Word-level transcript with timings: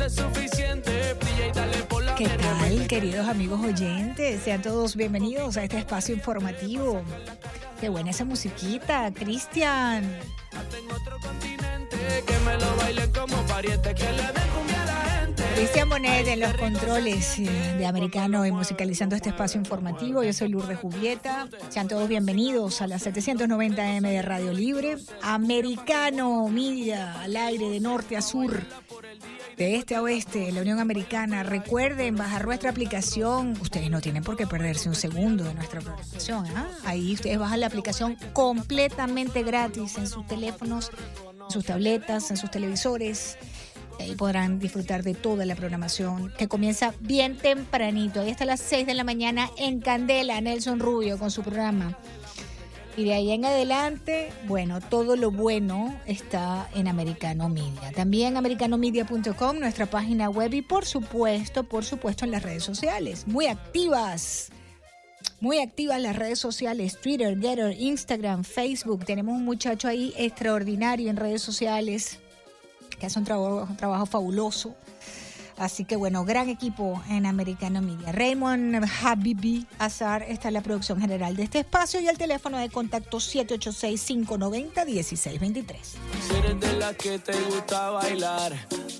es 0.00 0.14
suficiente, 0.14 1.14
brilla 1.14 1.46
y 1.46 1.52
dale 1.52 1.76
por 1.84 2.04
la 2.04 2.14
¿Qué 2.14 2.28
tal, 2.28 2.86
queridos 2.86 3.26
amigos 3.28 3.60
oyentes? 3.64 4.42
Sean 4.42 4.60
todos 4.60 4.94
bienvenidos 4.94 5.56
a 5.56 5.64
este 5.64 5.78
espacio 5.78 6.14
informativo. 6.14 7.02
Qué 7.80 7.88
buena 7.88 8.10
esa 8.10 8.24
musiquita, 8.24 9.10
Cristian. 9.12 10.04
Cristian 15.56 15.88
Bonet 15.88 16.28
en 16.28 16.40
los 16.40 16.52
controles 16.54 17.38
eh, 17.38 17.74
de 17.78 17.86
Americano 17.86 18.44
y 18.44 18.52
musicalizando 18.52 19.16
este 19.16 19.30
espacio 19.30 19.58
informativo. 19.58 20.22
Yo 20.22 20.32
soy 20.34 20.48
Lourdes 20.48 20.78
Julieta. 20.78 21.48
Sean 21.70 21.88
todos 21.88 22.08
bienvenidos 22.10 22.82
a 22.82 22.86
la 22.86 22.98
790M 22.98 24.02
de 24.02 24.20
Radio 24.20 24.52
Libre. 24.52 24.98
Americano 25.22 26.46
Media, 26.48 27.22
al 27.22 27.36
aire 27.36 27.70
de 27.70 27.80
norte 27.80 28.18
a 28.18 28.22
sur. 28.22 28.62
De 29.56 29.76
este 29.76 29.94
a 29.94 30.02
oeste, 30.02 30.52
la 30.52 30.60
Unión 30.60 30.78
Americana. 30.78 31.42
Recuerden 31.42 32.16
bajar 32.16 32.44
nuestra 32.44 32.68
aplicación. 32.68 33.58
Ustedes 33.62 33.90
no 33.90 34.02
tienen 34.02 34.22
por 34.22 34.36
qué 34.36 34.46
perderse 34.46 34.90
un 34.90 34.94
segundo 34.94 35.44
de 35.44 35.54
nuestra 35.54 35.80
programación. 35.80 36.46
¿ah? 36.54 36.68
Ahí 36.84 37.14
ustedes 37.14 37.38
bajan 37.38 37.60
la 37.60 37.68
aplicación 37.68 38.18
completamente 38.34 39.42
gratis 39.42 39.96
en 39.96 40.06
sus 40.06 40.26
teléfonos, 40.46 40.90
en 41.44 41.50
sus 41.50 41.64
tabletas, 41.64 42.30
en 42.30 42.36
sus 42.36 42.50
televisores. 42.50 43.36
Ahí 43.98 44.14
podrán 44.14 44.58
disfrutar 44.58 45.02
de 45.02 45.14
toda 45.14 45.46
la 45.46 45.56
programación 45.56 46.32
que 46.38 46.48
comienza 46.48 46.94
bien 47.00 47.36
tempranito. 47.36 48.20
Ahí 48.20 48.30
hasta 48.30 48.44
las 48.44 48.60
6 48.60 48.86
de 48.86 48.94
la 48.94 49.04
mañana 49.04 49.50
en 49.56 49.80
Candela, 49.80 50.40
Nelson 50.40 50.80
Rubio 50.80 51.18
con 51.18 51.30
su 51.30 51.42
programa. 51.42 51.98
Y 52.96 53.04
de 53.04 53.12
ahí 53.12 53.30
en 53.30 53.44
adelante, 53.44 54.30
bueno, 54.46 54.80
todo 54.80 55.16
lo 55.16 55.30
bueno 55.30 55.98
está 56.06 56.68
en 56.74 56.88
Americano 56.88 57.48
Media. 57.48 57.92
También 57.94 58.36
americanomedia.com, 58.36 59.58
nuestra 59.58 59.86
página 59.86 60.30
web 60.30 60.54
y 60.54 60.62
por 60.62 60.86
supuesto, 60.86 61.64
por 61.64 61.84
supuesto 61.84 62.24
en 62.24 62.30
las 62.30 62.42
redes 62.42 62.64
sociales. 62.64 63.26
Muy 63.26 63.46
activas. 63.48 64.50
Muy 65.46 65.60
activas 65.60 66.02
las 66.02 66.16
redes 66.16 66.40
sociales, 66.40 67.00
Twitter, 67.00 67.38
Getter, 67.40 67.72
Instagram, 67.78 68.42
Facebook. 68.42 69.04
Tenemos 69.04 69.36
un 69.36 69.44
muchacho 69.44 69.86
ahí 69.86 70.12
extraordinario 70.16 71.08
en 71.08 71.16
redes 71.16 71.40
sociales 71.40 72.18
que 72.98 73.06
hace 73.06 73.16
un 73.20 73.24
trabajo, 73.24 73.68
un 73.70 73.76
trabajo 73.76 74.06
fabuloso. 74.06 74.74
Así 75.58 75.84
que 75.84 75.96
bueno, 75.96 76.24
gran 76.24 76.48
equipo 76.48 77.02
en 77.08 77.24
Americano 77.24 77.80
Media. 77.80 78.12
Raymond 78.12 78.84
Habibi 79.02 79.66
Azar 79.78 80.22
está 80.22 80.48
en 80.48 80.54
la 80.54 80.60
producción 80.60 81.00
general 81.00 81.34
de 81.34 81.44
este 81.44 81.60
espacio 81.60 81.98
y 82.00 82.08
el 82.08 82.18
teléfono 82.18 82.58
de 82.58 82.68
contacto 82.68 83.18
786-590-1623. 83.18 85.76
Si 86.28 86.34
eres 86.36 86.60
de 86.60 86.72
las 86.74 86.94
que 86.96 87.18
te 87.18 87.32
gusta 87.44 87.90
bailar, 87.90 88.52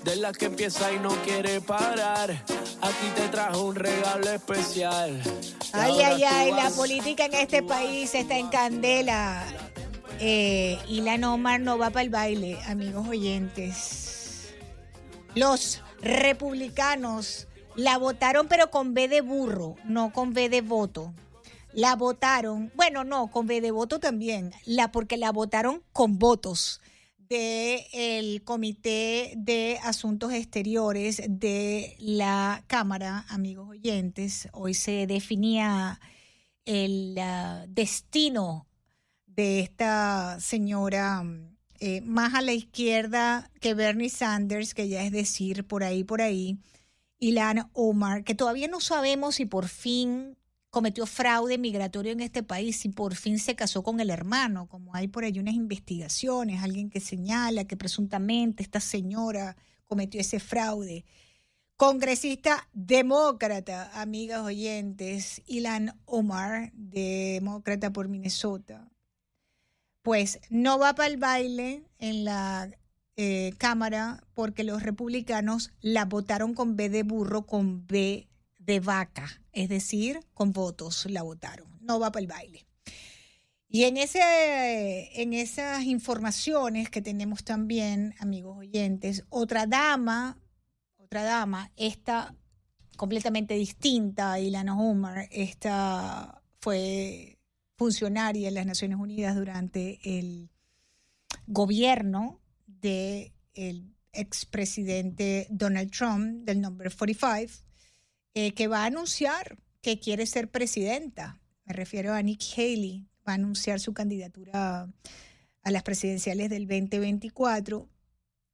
de 0.03 0.15
las 0.15 0.35
que 0.35 0.45
empieza 0.45 0.91
y 0.91 0.99
no 0.99 1.09
quiere 1.23 1.61
parar, 1.61 2.31
aquí 2.31 3.07
te 3.15 3.27
trajo 3.29 3.61
un 3.63 3.75
regalo 3.75 4.31
especial. 4.31 5.21
Ay, 5.73 6.01
ay, 6.01 6.23
ay, 6.23 6.51
la 6.51 6.71
política 6.71 7.25
en 7.25 7.35
este 7.35 7.61
país 7.61 8.15
está 8.15 8.37
en 8.37 8.49
candela. 8.49 9.45
Eh, 10.19 10.79
y 10.87 11.01
la 11.01 11.15
Omar 11.31 11.59
no 11.59 11.77
va 11.77 11.91
para 11.91 12.01
el 12.01 12.09
baile, 12.09 12.57
amigos 12.65 13.07
oyentes. 13.07 14.55
Los 15.35 15.83
republicanos 16.01 17.47
la 17.75 17.97
votaron, 17.97 18.47
pero 18.47 18.71
con 18.71 18.93
B 18.93 19.07
de 19.07 19.21
burro, 19.21 19.75
no 19.85 20.11
con 20.11 20.33
B 20.33 20.49
de 20.49 20.61
voto. 20.61 21.13
La 21.73 21.95
votaron, 21.95 22.71
bueno, 22.75 23.03
no, 23.03 23.29
con 23.29 23.45
B 23.45 23.61
de 23.61 23.71
voto 23.71 23.99
también, 23.99 24.51
la, 24.65 24.91
porque 24.91 25.17
la 25.17 25.31
votaron 25.31 25.83
con 25.93 26.17
votos 26.17 26.81
del 27.29 28.43
Comité 28.43 29.33
de 29.35 29.79
Asuntos 29.83 30.33
Exteriores 30.33 31.21
de 31.27 31.95
la 31.99 32.63
Cámara, 32.67 33.25
amigos 33.29 33.69
oyentes. 33.69 34.49
Hoy 34.53 34.73
se 34.73 35.05
definía 35.07 35.99
el 36.65 37.19
destino 37.67 38.67
de 39.25 39.59
esta 39.59 40.39
señora 40.39 41.23
eh, 41.79 42.01
más 42.01 42.33
a 42.33 42.41
la 42.41 42.53
izquierda 42.53 43.49
que 43.59 43.73
Bernie 43.73 44.09
Sanders, 44.09 44.73
que 44.73 44.87
ya 44.87 45.03
es 45.03 45.11
decir, 45.11 45.65
por 45.65 45.83
ahí, 45.83 46.03
por 46.03 46.21
ahí, 46.21 46.57
Ilan 47.19 47.69
Omar, 47.73 48.23
que 48.23 48.35
todavía 48.35 48.67
no 48.67 48.79
sabemos 48.79 49.35
si 49.35 49.45
por 49.45 49.67
fin 49.67 50.37
cometió 50.69 51.05
fraude 51.05 51.57
migratorio 51.57 52.11
en 52.11 52.19
este 52.19 52.43
país, 52.43 52.77
si 52.77 52.89
por 52.89 53.15
fin 53.15 53.39
se 53.39 53.55
casó 53.55 53.83
con 53.83 53.99
el 53.99 54.09
hermano, 54.09 54.67
como 54.67 54.93
hay 54.93 55.07
por 55.07 55.23
ahí 55.23 55.39
unas 55.39 55.55
investigaciones, 55.55 56.61
alguien 56.61 56.89
que 56.89 56.99
señala 56.99 57.65
que 57.65 57.77
presuntamente 57.77 58.63
esta 58.63 58.79
señora 58.79 59.57
cometió 59.85 60.21
ese 60.21 60.39
fraude. 60.39 61.05
Congresista 61.77 62.67
demócrata, 62.73 63.91
amigas 63.99 64.41
oyentes, 64.41 65.41
Ilan 65.45 65.99
Omar, 66.05 66.71
demócrata 66.73 67.93
por 67.93 68.07
Minnesota, 68.07 68.87
pues 70.07 70.39
no 70.49 70.79
va 70.79 70.95
para 70.95 71.09
el 71.09 71.17
baile 71.17 71.83
en 71.99 72.23
la 72.23 72.71
eh, 73.17 73.51
Cámara 73.57 74.23
porque 74.35 74.63
los 74.63 74.81
republicanos 74.81 75.73
la 75.81 76.05
votaron 76.05 76.53
con 76.53 76.77
B 76.77 76.87
de 76.87 77.03
burro, 77.03 77.45
con 77.45 77.85
B 77.87 78.29
de 78.57 78.79
vaca, 78.79 79.27
es 79.51 79.67
decir, 79.67 80.21
con 80.33 80.53
votos 80.53 81.07
la 81.09 81.23
votaron. 81.23 81.67
No 81.81 81.99
va 81.99 82.13
para 82.13 82.21
el 82.21 82.27
baile. 82.27 82.65
Y 83.67 83.83
en, 83.83 83.97
ese, 83.97 85.21
en 85.21 85.33
esas 85.33 85.83
informaciones 85.83 86.89
que 86.89 87.01
tenemos 87.01 87.43
también, 87.43 88.15
amigos 88.19 88.59
oyentes, 88.59 89.25
otra 89.27 89.67
dama, 89.67 90.39
otra 90.95 91.23
dama, 91.23 91.69
esta 91.75 92.33
completamente 92.95 93.55
distinta 93.55 94.39
Ilana 94.39 94.79
Omar, 94.79 95.27
esta 95.31 96.41
fue 96.61 97.36
funcionaria 97.77 98.47
en 98.47 98.55
las 98.55 98.65
Naciones 98.65 98.99
Unidas 98.99 99.35
durante 99.35 99.99
el 100.03 100.49
gobierno 101.45 102.41
del 102.65 103.31
expresidente 104.11 105.47
Donald 105.49 105.91
Trump, 105.91 106.43
del 106.43 106.59
nombre 106.59 106.89
45, 106.89 107.63
eh, 108.33 108.53
que 108.53 108.67
va 108.67 108.83
a 108.83 108.85
anunciar 108.85 109.57
que 109.81 109.99
quiere 109.99 110.25
ser 110.25 110.49
presidenta. 110.49 111.39
Me 111.65 111.73
refiero 111.73 112.13
a 112.13 112.21
Nick 112.21 112.41
Haley, 112.57 113.07
va 113.27 113.33
a 113.33 113.35
anunciar 113.35 113.79
su 113.79 113.93
candidatura 113.93 114.89
a 115.63 115.71
las 115.71 115.83
presidenciales 115.83 116.49
del 116.49 116.67
2024. 116.67 117.87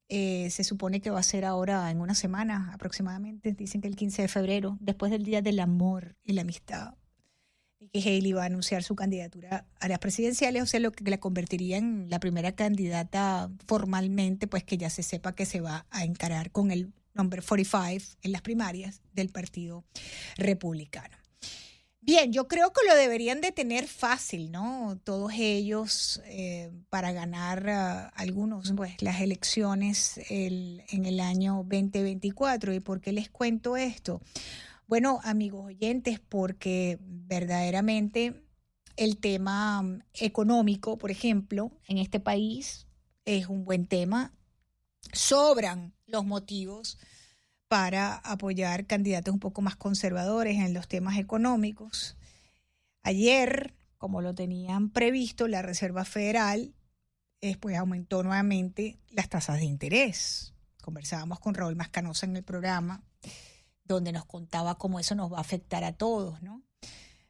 Eh, 0.08 0.50
se 0.50 0.64
supone 0.64 1.00
que 1.00 1.10
va 1.10 1.20
a 1.20 1.22
ser 1.22 1.44
ahora 1.44 1.90
en 1.90 2.00
una 2.00 2.14
semana 2.14 2.70
aproximadamente, 2.74 3.52
dicen 3.52 3.80
que 3.80 3.88
el 3.88 3.96
15 3.96 4.22
de 4.22 4.28
febrero, 4.28 4.76
después 4.80 5.10
del 5.10 5.24
Día 5.24 5.40
del 5.40 5.60
Amor 5.60 6.16
y 6.22 6.34
la 6.34 6.42
Amistad. 6.42 6.94
Nikki 7.84 8.08
Haley 8.08 8.32
va 8.32 8.42
a 8.42 8.46
anunciar 8.46 8.82
su 8.82 8.94
candidatura 8.94 9.66
a 9.78 9.88
las 9.88 9.98
presidenciales, 9.98 10.62
o 10.62 10.66
sea, 10.66 10.80
lo 10.80 10.92
que 10.92 11.08
la 11.10 11.18
convertiría 11.18 11.76
en 11.76 12.08
la 12.08 12.18
primera 12.18 12.52
candidata 12.52 13.50
formalmente, 13.66 14.46
pues 14.46 14.64
que 14.64 14.78
ya 14.78 14.90
se 14.90 15.02
sepa 15.02 15.34
que 15.34 15.44
se 15.44 15.60
va 15.60 15.86
a 15.90 16.04
encarar 16.04 16.50
con 16.50 16.70
el 16.70 16.92
nombre 17.12 17.42
45 17.42 18.16
en 18.22 18.32
las 18.32 18.42
primarias 18.42 19.02
del 19.12 19.28
Partido 19.28 19.84
Republicano. 20.36 21.16
Bien, 22.00 22.32
yo 22.34 22.48
creo 22.48 22.70
que 22.70 22.86
lo 22.86 22.94
deberían 22.94 23.40
de 23.40 23.50
tener 23.50 23.86
fácil, 23.88 24.52
¿no? 24.52 24.98
Todos 25.04 25.32
ellos 25.38 26.20
eh, 26.26 26.70
para 26.90 27.12
ganar 27.12 27.64
uh, 27.66 28.20
algunos, 28.20 28.74
pues, 28.76 29.00
las 29.00 29.22
elecciones 29.22 30.20
el, 30.28 30.82
en 30.90 31.06
el 31.06 31.18
año 31.18 31.64
2024. 31.66 32.74
¿Y 32.74 32.80
por 32.80 33.00
qué 33.00 33.12
les 33.12 33.30
cuento 33.30 33.78
esto? 33.78 34.20
Bueno, 34.86 35.20
amigos 35.24 35.64
oyentes, 35.64 36.20
porque 36.20 36.98
verdaderamente 37.00 38.44
el 38.96 39.18
tema 39.18 39.80
um, 39.80 40.00
económico, 40.12 40.98
por 40.98 41.10
ejemplo, 41.10 41.72
en 41.88 41.98
este 41.98 42.20
país 42.20 42.86
es 43.24 43.48
un 43.48 43.64
buen 43.64 43.86
tema. 43.86 44.32
Sobran 45.12 45.94
los 46.06 46.24
motivos 46.24 46.98
para 47.66 48.16
apoyar 48.16 48.86
candidatos 48.86 49.32
un 49.32 49.40
poco 49.40 49.62
más 49.62 49.76
conservadores 49.76 50.58
en 50.58 50.74
los 50.74 50.86
temas 50.86 51.18
económicos. 51.18 52.16
Ayer, 53.02 53.74
como 53.96 54.20
lo 54.20 54.34
tenían 54.34 54.90
previsto, 54.90 55.48
la 55.48 55.62
Reserva 55.62 56.04
Federal 56.04 56.74
después 57.40 57.76
aumentó 57.76 58.22
nuevamente 58.22 58.98
las 59.10 59.28
tasas 59.28 59.58
de 59.58 59.64
interés. 59.64 60.54
Conversábamos 60.82 61.40
con 61.40 61.54
Raúl 61.54 61.74
Mascanosa 61.74 62.26
en 62.26 62.36
el 62.36 62.44
programa, 62.44 63.02
donde 63.84 64.12
nos 64.12 64.24
contaba 64.24 64.76
cómo 64.76 64.98
eso 64.98 65.14
nos 65.14 65.32
va 65.32 65.38
a 65.38 65.42
afectar 65.42 65.84
a 65.84 65.92
todos, 65.92 66.42
¿no? 66.42 66.62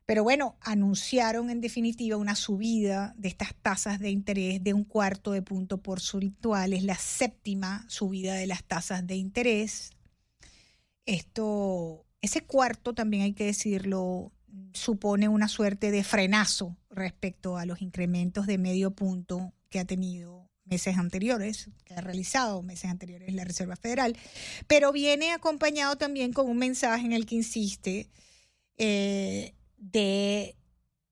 Pero 0.07 0.23
bueno, 0.23 0.57
anunciaron 0.61 1.49
en 1.49 1.61
definitiva 1.61 2.19
una 2.19 2.35
subida 2.35 3.15
de 3.17 3.29
estas 3.29 3.55
tasas 3.55 3.99
de 4.01 4.11
interés 4.11 4.63
de 4.63 4.75
un 4.75 4.85
cuarto 4.85 5.33
de 5.33 5.41
punto 5.41 5.79
porcentual. 5.79 6.75
Es 6.75 6.85
la 6.85 6.97
séptima 6.97 7.87
subida 7.89 8.35
de 8.35 8.47
las 8.47 8.65
tasas 8.65 9.07
de 9.07 9.17
interés. 9.17 9.93
Esto, 11.07 12.05
ese 12.21 12.43
cuarto 12.43 12.95
también 12.95 13.23
hay 13.23 13.33
que 13.33 13.47
decirlo, 13.47 14.31
supone 14.75 15.29
una 15.29 15.49
suerte 15.49 15.91
de 15.91 16.05
frenazo 16.05 16.77
respecto 16.91 17.57
a 17.57 17.65
los 17.65 17.81
incrementos 17.81 18.47
de 18.47 18.59
medio 18.59 18.91
punto 18.91 19.55
que 19.71 19.81
ha 19.81 19.87
tenido 19.87 20.51
meses 20.65 20.99
anteriores, 20.99 21.71
que 21.85 21.95
ha 21.95 22.01
realizado 22.01 22.63
meses 22.63 22.91
anteriores 22.91 23.33
la 23.35 23.45
Reserva 23.45 23.77
Federal, 23.77 24.17
pero 24.67 24.93
viene 24.93 25.33
acompañado 25.33 25.97
también 25.97 26.33
con 26.33 26.49
un 26.49 26.59
mensaje 26.59 27.05
en 27.05 27.13
el 27.13 27.27
que 27.27 27.37
insiste 27.37 28.09
eh, 28.77 29.55
de 29.77 30.57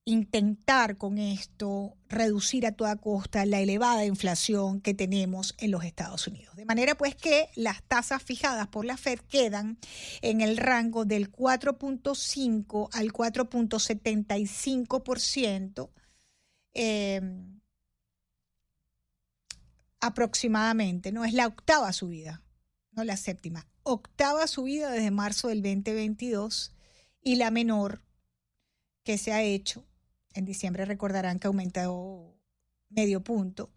intentar 0.05 0.97
con 0.97 1.17
esto 1.17 1.95
reducir 2.09 2.65
a 2.65 2.73
toda 2.73 2.97
costa 2.97 3.45
la 3.45 3.61
elevada 3.61 4.05
inflación 4.05 4.81
que 4.81 4.93
tenemos 4.93 5.55
en 5.59 5.71
los 5.71 5.85
Estados 5.85 6.27
Unidos. 6.27 6.57
De 6.57 6.65
manera 6.65 6.95
pues 6.95 7.15
que 7.15 7.47
las 7.55 7.81
tasas 7.83 8.21
fijadas 8.21 8.67
por 8.67 8.83
la 8.83 8.97
Fed 8.97 9.19
quedan 9.29 9.77
en 10.21 10.41
el 10.41 10.57
rango 10.57 11.05
del 11.05 11.31
4.5 11.31 12.89
al 12.91 13.13
4.75% 13.13 15.89
eh, 16.73 17.21
aproximadamente, 20.03 21.13
¿no? 21.13 21.23
Es 21.23 21.33
la 21.33 21.47
octava 21.47 21.93
subida, 21.93 22.41
no 22.91 23.05
la 23.05 23.15
séptima. 23.15 23.67
Octava 23.83 24.47
subida 24.47 24.91
desde 24.91 25.11
marzo 25.11 25.47
del 25.47 25.61
2022 25.61 26.75
y 27.21 27.37
la 27.37 27.51
menor 27.51 28.01
que 29.03 29.17
se 29.17 29.31
ha 29.31 29.41
hecho. 29.41 29.85
En 30.33 30.43
diciembre 30.43 30.83
recordarán 30.83 31.39
que 31.39 31.47
aumentó 31.47 32.37
medio 32.89 33.23
punto. 33.23 33.71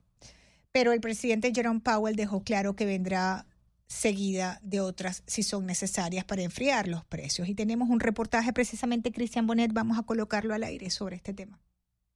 Pero 0.73 0.93
el 0.93 1.01
presidente 1.01 1.53
Jerome 1.55 1.81
Powell 1.81 2.17
dejó 2.17 2.43
claro 2.43 2.75
que 2.75 2.87
vendrá 2.87 3.47
seguida 3.87 4.59
de 4.63 4.81
otras 4.81 5.23
si 5.29 5.45
son 5.45 5.65
necesarias 5.65 6.25
para 6.25 6.43
enfriar 6.43 6.89
los 6.89 7.05
precios. 7.05 7.49
Y 7.49 7.55
tenemos 7.55 7.89
un 7.89 8.01
reportaje 8.01 8.53
precisamente, 8.53 9.13
Cristian 9.13 9.47
Bonet, 9.47 9.73
vamos 9.73 9.97
a 9.97 10.03
colocarlo 10.03 10.55
al 10.55 10.65
aire 10.65 10.91
sobre 10.91 11.17
este 11.17 11.33
tema. 11.33 11.61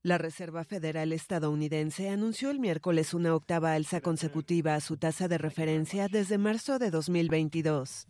La 0.03 0.17
Reserva 0.17 0.65
Federal 0.65 1.13
estadounidense 1.13 2.09
anunció 2.09 2.51
el 2.51 2.59
miércoles 2.59 3.13
una 3.13 3.35
octava 3.35 3.75
alza 3.75 4.01
consecutiva 4.01 4.75
a 4.75 4.81
su 4.81 4.97
tasa 4.97 5.29
de 5.29 5.37
referencia 5.37 6.09
desde 6.09 6.39
marzo 6.39 6.79
de 6.79 6.91
2022. 6.91 8.07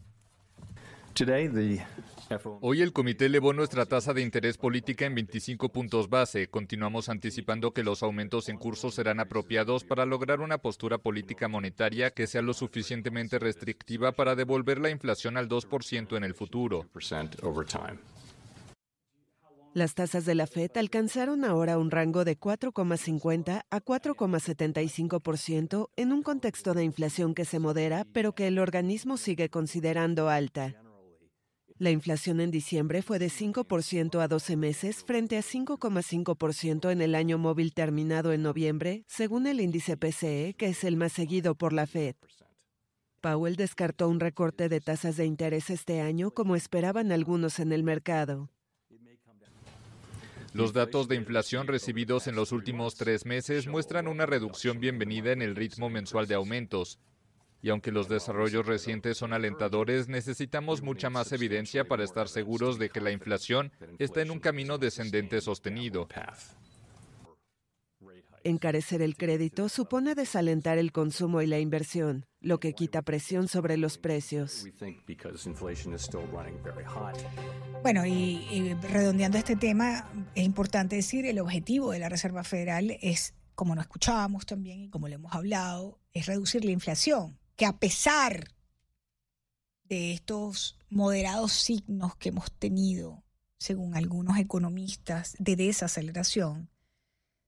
Hoy 2.60 2.82
el 2.82 2.92
comité 2.92 3.26
elevó 3.26 3.52
nuestra 3.52 3.86
tasa 3.86 4.14
de 4.14 4.22
interés 4.22 4.56
política 4.56 5.04
en 5.04 5.16
25 5.16 5.70
puntos 5.70 6.08
base. 6.08 6.46
Continuamos 6.46 7.08
anticipando 7.08 7.72
que 7.72 7.82
los 7.82 8.04
aumentos 8.04 8.48
en 8.48 8.56
curso 8.56 8.92
serán 8.92 9.18
apropiados 9.18 9.82
para 9.82 10.06
lograr 10.06 10.38
una 10.38 10.58
postura 10.58 10.98
política 10.98 11.48
monetaria 11.48 12.12
que 12.12 12.28
sea 12.28 12.42
lo 12.42 12.54
suficientemente 12.54 13.40
restrictiva 13.40 14.12
para 14.12 14.36
devolver 14.36 14.78
la 14.78 14.90
inflación 14.90 15.36
al 15.36 15.48
2% 15.48 16.16
en 16.16 16.22
el 16.22 16.34
futuro. 16.34 16.86
Las 19.72 19.94
tasas 19.94 20.24
de 20.24 20.34
la 20.34 20.48
Fed 20.48 20.76
alcanzaron 20.76 21.44
ahora 21.44 21.78
un 21.78 21.92
rango 21.92 22.24
de 22.24 22.36
4,50 22.36 23.62
a 23.70 23.80
4,75% 23.80 25.90
en 25.94 26.12
un 26.12 26.22
contexto 26.22 26.74
de 26.74 26.82
inflación 26.82 27.34
que 27.34 27.44
se 27.44 27.60
modera, 27.60 28.04
pero 28.12 28.34
que 28.34 28.48
el 28.48 28.58
organismo 28.58 29.16
sigue 29.16 29.48
considerando 29.48 30.28
alta. 30.28 30.74
La 31.78 31.92
inflación 31.92 32.40
en 32.40 32.50
diciembre 32.50 33.00
fue 33.00 33.20
de 33.20 33.28
5% 33.28 34.20
a 34.20 34.26
12 34.26 34.56
meses 34.56 35.04
frente 35.04 35.38
a 35.38 35.40
5,5% 35.40 36.90
en 36.90 37.00
el 37.00 37.14
año 37.14 37.38
móvil 37.38 37.72
terminado 37.72 38.32
en 38.32 38.42
noviembre, 38.42 39.04
según 39.06 39.46
el 39.46 39.60
índice 39.60 39.96
PCE, 39.96 40.56
que 40.58 40.66
es 40.66 40.82
el 40.82 40.96
más 40.96 41.12
seguido 41.12 41.54
por 41.54 41.72
la 41.72 41.86
Fed. 41.86 42.16
Powell 43.20 43.54
descartó 43.54 44.08
un 44.08 44.18
recorte 44.18 44.68
de 44.68 44.80
tasas 44.80 45.16
de 45.16 45.26
interés 45.26 45.70
este 45.70 46.00
año 46.00 46.32
como 46.32 46.56
esperaban 46.56 47.12
algunos 47.12 47.60
en 47.60 47.70
el 47.70 47.84
mercado. 47.84 48.50
Los 50.52 50.72
datos 50.72 51.06
de 51.06 51.14
inflación 51.14 51.68
recibidos 51.68 52.26
en 52.26 52.34
los 52.34 52.50
últimos 52.50 52.96
tres 52.96 53.24
meses 53.24 53.68
muestran 53.68 54.08
una 54.08 54.26
reducción 54.26 54.80
bienvenida 54.80 55.30
en 55.30 55.42
el 55.42 55.54
ritmo 55.54 55.88
mensual 55.88 56.26
de 56.26 56.34
aumentos, 56.34 56.98
y 57.62 57.68
aunque 57.68 57.92
los 57.92 58.08
desarrollos 58.08 58.66
recientes 58.66 59.16
son 59.16 59.32
alentadores, 59.32 60.08
necesitamos 60.08 60.82
mucha 60.82 61.08
más 61.08 61.30
evidencia 61.30 61.84
para 61.84 62.02
estar 62.02 62.28
seguros 62.28 62.80
de 62.80 62.90
que 62.90 63.00
la 63.00 63.12
inflación 63.12 63.70
está 63.98 64.22
en 64.22 64.32
un 64.32 64.40
camino 64.40 64.76
descendente 64.76 65.40
sostenido. 65.40 66.08
Encarecer 68.42 69.02
el 69.02 69.16
crédito 69.16 69.68
supone 69.68 70.14
desalentar 70.14 70.78
el 70.78 70.92
consumo 70.92 71.42
y 71.42 71.46
la 71.46 71.58
inversión, 71.58 72.26
lo 72.40 72.58
que 72.60 72.72
quita 72.72 73.02
presión 73.02 73.48
sobre 73.48 73.76
los 73.76 73.98
precios. 73.98 74.64
Bueno, 77.82 78.06
y, 78.06 78.46
y, 78.50 78.74
redondeando 78.74 79.36
este 79.36 79.56
tema, 79.56 80.10
es 80.34 80.44
importante 80.44 80.96
decir, 80.96 81.26
el 81.26 81.38
objetivo 81.38 81.92
de 81.92 81.98
la 81.98 82.08
Reserva 82.08 82.44
Federal 82.44 82.96
es, 83.02 83.34
como 83.54 83.74
lo 83.74 83.80
escuchábamos 83.80 84.46
también 84.46 84.80
y 84.80 84.88
como 84.88 85.08
lo 85.08 85.14
hemos 85.14 85.34
hablado, 85.34 85.98
es 86.12 86.26
reducir 86.26 86.64
la 86.64 86.70
inflación 86.70 87.38
que 87.60 87.66
a 87.66 87.78
pesar 87.78 88.54
de 89.84 90.14
estos 90.14 90.78
moderados 90.88 91.52
signos 91.52 92.16
que 92.16 92.30
hemos 92.30 92.50
tenido, 92.52 93.22
según 93.58 93.94
algunos 93.94 94.38
economistas, 94.38 95.36
de 95.38 95.56
desaceleración, 95.56 96.70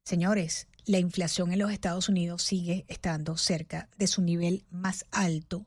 señores, 0.05 0.69
la 0.85 0.99
inflación 0.99 1.53
en 1.53 1.59
los 1.59 1.73
Estados 1.73 2.09
Unidos 2.09 2.43
sigue 2.43 2.85
estando 2.89 3.37
cerca 3.37 3.89
de 3.97 4.07
su 4.07 4.23
nivel 4.23 4.65
más 4.71 5.07
alto 5.11 5.67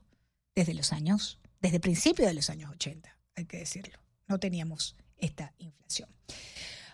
desde 0.54 0.74
los 0.74 0.92
años, 0.92 1.38
desde 1.60 1.80
principios 1.80 2.28
de 2.28 2.34
los 2.34 2.50
años 2.50 2.70
80, 2.72 3.18
hay 3.34 3.44
que 3.46 3.58
decirlo. 3.58 3.98
No 4.26 4.38
teníamos 4.38 4.96
esta 5.16 5.54
inflación. 5.58 6.08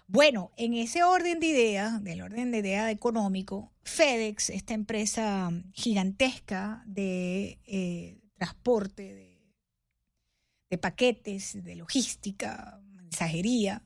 Bueno, 0.06 0.52
en 0.56 0.74
ese 0.74 1.04
orden 1.04 1.40
de 1.40 1.46
ideas, 1.46 2.02
del 2.04 2.20
orden 2.20 2.50
de 2.50 2.58
idea 2.58 2.90
económico, 2.90 3.72
FedEx, 3.82 4.50
esta 4.50 4.74
empresa 4.74 5.50
gigantesca 5.72 6.82
de 6.86 7.58
eh, 7.64 8.18
transporte 8.34 9.14
de, 9.14 9.54
de 10.68 10.78
paquetes, 10.78 11.64
de 11.64 11.76
logística, 11.76 12.80
mensajería, 12.92 13.82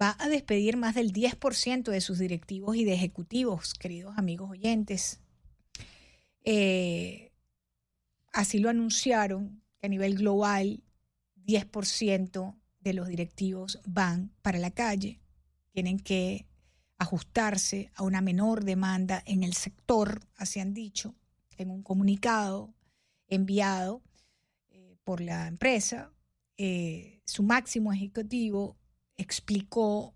va 0.00 0.16
a 0.18 0.28
despedir 0.28 0.76
más 0.76 0.94
del 0.94 1.12
10% 1.12 1.90
de 1.90 2.00
sus 2.00 2.18
directivos 2.18 2.76
y 2.76 2.84
de 2.84 2.94
ejecutivos, 2.94 3.74
queridos 3.74 4.18
amigos 4.18 4.50
oyentes. 4.50 5.20
Eh, 6.44 7.32
así 8.32 8.58
lo 8.58 8.68
anunciaron 8.68 9.62
a 9.82 9.88
nivel 9.88 10.16
global, 10.16 10.82
10% 11.36 12.56
de 12.80 12.92
los 12.94 13.08
directivos 13.08 13.80
van 13.86 14.32
para 14.42 14.58
la 14.58 14.70
calle 14.70 15.22
tienen 15.72 15.98
que 15.98 16.46
ajustarse 16.98 17.90
a 17.94 18.04
una 18.04 18.20
menor 18.20 18.64
demanda 18.64 19.22
en 19.26 19.42
el 19.42 19.54
sector, 19.54 20.20
así 20.36 20.60
han 20.60 20.72
dicho, 20.72 21.16
en 21.56 21.70
un 21.70 21.82
comunicado 21.82 22.72
enviado 23.26 24.02
eh, 24.70 24.96
por 25.02 25.20
la 25.20 25.48
empresa. 25.48 26.12
Eh, 26.58 27.22
su 27.24 27.42
máximo 27.42 27.92
ejecutivo 27.92 28.76
explicó 29.22 30.14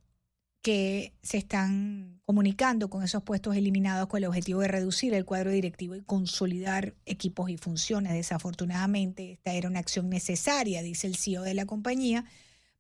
que 0.67 1.15
se 1.23 1.39
están 1.39 2.21
comunicando 2.25 2.91
con 2.91 3.05
esos 3.05 3.23
puestos 3.23 3.55
eliminados 3.55 4.09
con 4.09 4.19
el 4.19 4.25
objetivo 4.25 4.63
de 4.63 4.69
reducir 4.69 5.15
el 5.15 5.25
cuadro 5.25 5.53
directivo 5.53 5.95
y 5.95 6.03
consolidar 6.03 6.97
equipos 7.07 7.51
y 7.51 7.57
funciones. 7.57 8.13
Desafortunadamente, 8.13 9.31
esta 9.31 9.53
era 9.53 9.69
una 9.69 9.79
acción 9.79 10.11
necesaria, 10.11 10.83
dice 10.83 11.07
el 11.07 11.15
CEO 11.15 11.43
de 11.43 11.55
la 11.55 11.67
compañía, 11.67 12.25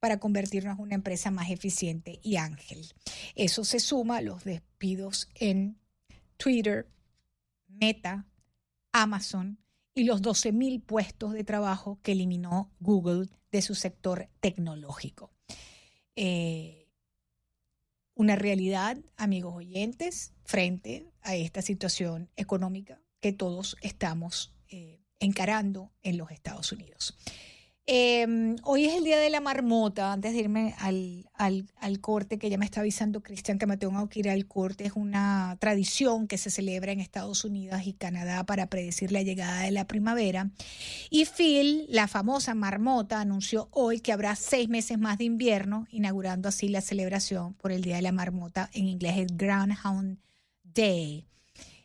para 0.00 0.18
convertirnos 0.18 0.76
en 0.76 0.83
una 0.83 0.95
empresa 0.97 1.30
más 1.30 1.49
eficiente 1.49 2.18
y 2.25 2.37
ángel. 2.38 2.92
Eso 3.37 3.64
se 3.64 3.78
suma 3.78 4.16
a 4.16 4.23
los 4.23 4.42
despidos 4.42 5.28
en 5.37 5.78
Twitter, 6.37 6.88
Meta, 7.68 8.26
Amazon 8.90 9.59
y 9.95 10.02
los 10.02 10.23
12.000 10.23 10.83
puestos 10.83 11.35
de 11.35 11.45
trabajo 11.45 12.00
que 12.02 12.12
eliminó 12.12 12.73
Google 12.80 13.28
de 13.52 13.62
su 13.62 13.76
sector 13.76 14.28
tecnológico. 14.40 15.36
Eh, 16.16 16.88
una 18.14 18.35
realidad, 18.35 18.96
amigos 19.16 19.54
oyentes, 19.54 20.32
frente 20.44 21.06
a 21.20 21.37
esta 21.37 21.61
situación 21.61 22.30
económica 22.37 23.00
que 23.20 23.32
todos 23.32 23.76
estamos 23.82 24.54
eh, 24.68 25.02
encarando 25.20 25.92
en 26.02 26.16
los 26.16 26.30
Estados 26.30 26.73
Unidos. 26.73 27.18
Em, 27.88 28.57
hoy 28.64 28.87
es 28.87 28.95
el 28.95 29.05
día 29.05 29.21
de 29.21 29.31
la 29.31 29.40
marmota. 29.40 30.12
Antes 30.12 30.33
de 30.33 30.40
irme 30.40 30.75
al, 30.78 31.31
al, 31.35 32.00
corte, 32.00 32.37
que 32.37 32.50
ya 32.50 32.59
me 32.59 32.64
está 32.64 32.81
avisando 32.81 33.23
Cristian 33.23 33.61
que 33.61 33.66
me 33.66 33.76
tengo 33.76 34.09
que 34.09 34.19
ir 34.19 34.28
al 34.28 34.47
corte, 34.49 34.87
es 34.87 34.95
una 34.97 35.57
tradición 35.61 36.26
que 36.26 36.37
se 36.37 36.50
celebra 36.50 36.90
en 36.90 36.99
Estados 36.99 37.45
Unidos 37.45 37.83
y 37.85 37.93
Canadá 37.93 38.45
para 38.45 38.66
predecir 38.66 39.12
la 39.12 39.23
llegada 39.23 39.61
de 39.61 39.71
la 39.71 39.87
primavera. 39.87 40.50
Y 41.11 41.26
Phil, 41.26 41.87
la 41.88 42.09
famosa 42.09 42.57
marmota, 42.57 43.21
anunció 43.21 43.69
hoy 43.71 44.00
que 44.00 44.12
habrá 44.12 44.35
seis 44.35 44.69
meses 44.69 44.99
más 44.99 45.19
de 45.19 45.25
invierno, 45.25 45.87
inaugurando 45.93 46.49
así 46.49 46.69
la 46.69 46.81
celebración 46.81 47.55
por 47.55 47.71
el 47.71 47.83
día 47.83 47.97
de 47.97 48.02
la 48.02 48.12
marmota, 48.12 48.69
en 48.73 48.88
inglés 48.88 49.19
es 49.19 49.26
Day. 50.75 51.25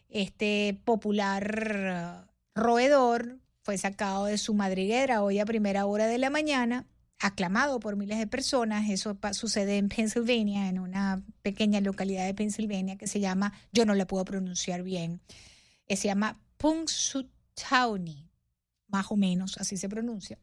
Este 0.09 0.81
popular 0.83 2.27
roedor 2.55 3.40
fue 3.63 3.77
sacado 3.77 4.25
de 4.25 4.37
su 4.37 4.53
madriguera 4.53 5.23
hoy 5.23 5.39
a 5.39 5.45
primera 5.45 5.85
hora 5.85 6.07
de 6.07 6.17
la 6.17 6.29
mañana, 6.29 6.87
aclamado 7.19 7.79
por 7.79 7.95
miles 7.95 8.17
de 8.17 8.27
personas. 8.27 8.89
Eso 8.89 9.17
sucede 9.33 9.77
en 9.77 9.89
Pennsylvania, 9.89 10.67
en 10.67 10.79
una 10.79 11.23
pequeña 11.43 11.79
localidad 11.81 12.25
de 12.25 12.33
Pennsylvania 12.33 12.97
que 12.97 13.07
se 13.07 13.19
llama, 13.19 13.53
yo 13.71 13.85
no 13.85 13.93
la 13.93 14.07
puedo 14.07 14.25
pronunciar 14.25 14.83
bien, 14.83 15.21
eh, 15.87 15.95
se 15.95 16.07
llama 16.07 16.39
Punxsutawney, 16.57 18.29
más 18.87 19.11
o 19.11 19.15
menos 19.15 19.57
así 19.57 19.77
se 19.77 19.89
pronuncia. 19.89 20.39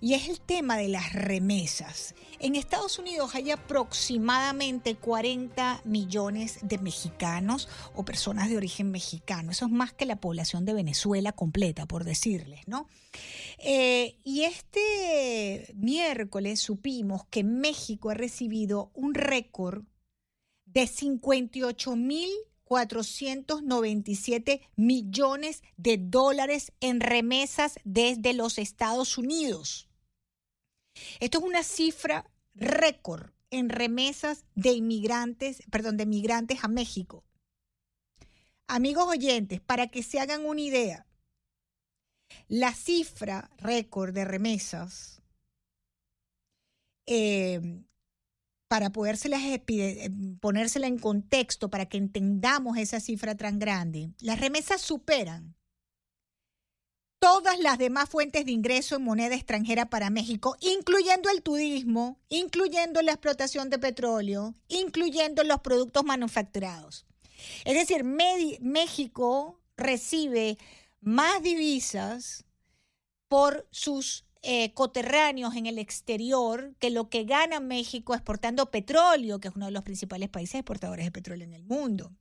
Y 0.00 0.14
es 0.14 0.28
el 0.28 0.40
tema 0.40 0.76
de 0.76 0.88
las 0.88 1.12
remesas. 1.12 2.14
En 2.38 2.56
Estados 2.56 2.98
Unidos 2.98 3.34
hay 3.34 3.50
aproximadamente 3.50 4.96
40 4.96 5.82
millones 5.84 6.58
de 6.62 6.78
mexicanos 6.78 7.68
o 7.94 8.04
personas 8.04 8.48
de 8.48 8.56
origen 8.56 8.90
mexicano. 8.90 9.50
Eso 9.50 9.66
es 9.66 9.72
más 9.72 9.92
que 9.92 10.06
la 10.06 10.16
población 10.16 10.64
de 10.64 10.74
Venezuela 10.74 11.32
completa, 11.32 11.86
por 11.86 12.04
decirles, 12.04 12.66
¿no? 12.66 12.88
Eh, 13.58 14.18
y 14.24 14.42
este 14.42 15.72
miércoles 15.74 16.60
supimos 16.60 17.24
que 17.26 17.44
México 17.44 18.10
ha 18.10 18.14
recibido 18.14 18.90
un 18.94 19.14
récord 19.14 19.84
de 20.66 20.86
58 20.86 21.96
mil 21.96 22.30
497 22.64 24.68
millones 24.76 25.62
de 25.76 25.98
dólares 25.98 26.72
en 26.80 27.00
remesas 27.00 27.78
desde 27.84 28.32
los 28.32 28.58
Estados 28.58 29.18
Unidos. 29.18 29.88
Esto 31.20 31.38
es 31.38 31.44
una 31.44 31.62
cifra 31.62 32.30
récord 32.54 33.30
en 33.50 33.68
remesas 33.68 34.44
de 34.54 34.72
inmigrantes, 34.72 35.62
perdón, 35.70 35.96
de 35.96 36.06
migrantes 36.06 36.64
a 36.64 36.68
México. 36.68 37.24
Amigos 38.66 39.06
oyentes, 39.06 39.60
para 39.60 39.88
que 39.88 40.02
se 40.02 40.18
hagan 40.18 40.46
una 40.46 40.60
idea, 40.60 41.06
la 42.48 42.74
cifra 42.74 43.50
récord 43.58 44.14
de 44.14 44.24
remesas 44.24 45.22
eh, 47.06 47.60
para 48.74 48.90
podérselas 48.90 49.40
eh, 49.44 50.10
ponérsela 50.40 50.88
en 50.88 50.98
contexto, 50.98 51.70
para 51.70 51.86
que 51.86 51.96
entendamos 51.96 52.76
esa 52.76 52.98
cifra 52.98 53.36
tan 53.36 53.60
grande, 53.60 54.10
las 54.18 54.40
remesas 54.40 54.80
superan 54.80 55.54
todas 57.20 57.56
las 57.60 57.78
demás 57.78 58.08
fuentes 58.08 58.44
de 58.44 58.50
ingreso 58.50 58.96
en 58.96 59.04
moneda 59.04 59.36
extranjera 59.36 59.88
para 59.90 60.10
México, 60.10 60.56
incluyendo 60.58 61.30
el 61.30 61.44
turismo, 61.44 62.18
incluyendo 62.28 63.00
la 63.00 63.12
explotación 63.12 63.70
de 63.70 63.78
petróleo, 63.78 64.56
incluyendo 64.66 65.44
los 65.44 65.60
productos 65.60 66.02
manufacturados. 66.02 67.06
Es 67.64 67.74
decir, 67.74 68.02
México 68.02 69.60
recibe 69.76 70.58
más 71.00 71.40
divisas 71.44 72.44
por 73.28 73.68
sus 73.70 74.24
eh, 74.44 74.72
coterráneos 74.74 75.54
en 75.56 75.66
el 75.66 75.78
exterior 75.78 76.74
que 76.78 76.90
lo 76.90 77.08
que 77.08 77.24
gana 77.24 77.60
México 77.60 78.14
exportando 78.14 78.70
petróleo, 78.70 79.40
que 79.40 79.48
es 79.48 79.56
uno 79.56 79.66
de 79.66 79.72
los 79.72 79.82
principales 79.82 80.28
países 80.28 80.56
exportadores 80.56 81.06
de 81.06 81.12
petróleo 81.12 81.46
en 81.46 81.54
el 81.54 81.64
mundo. 81.64 82.12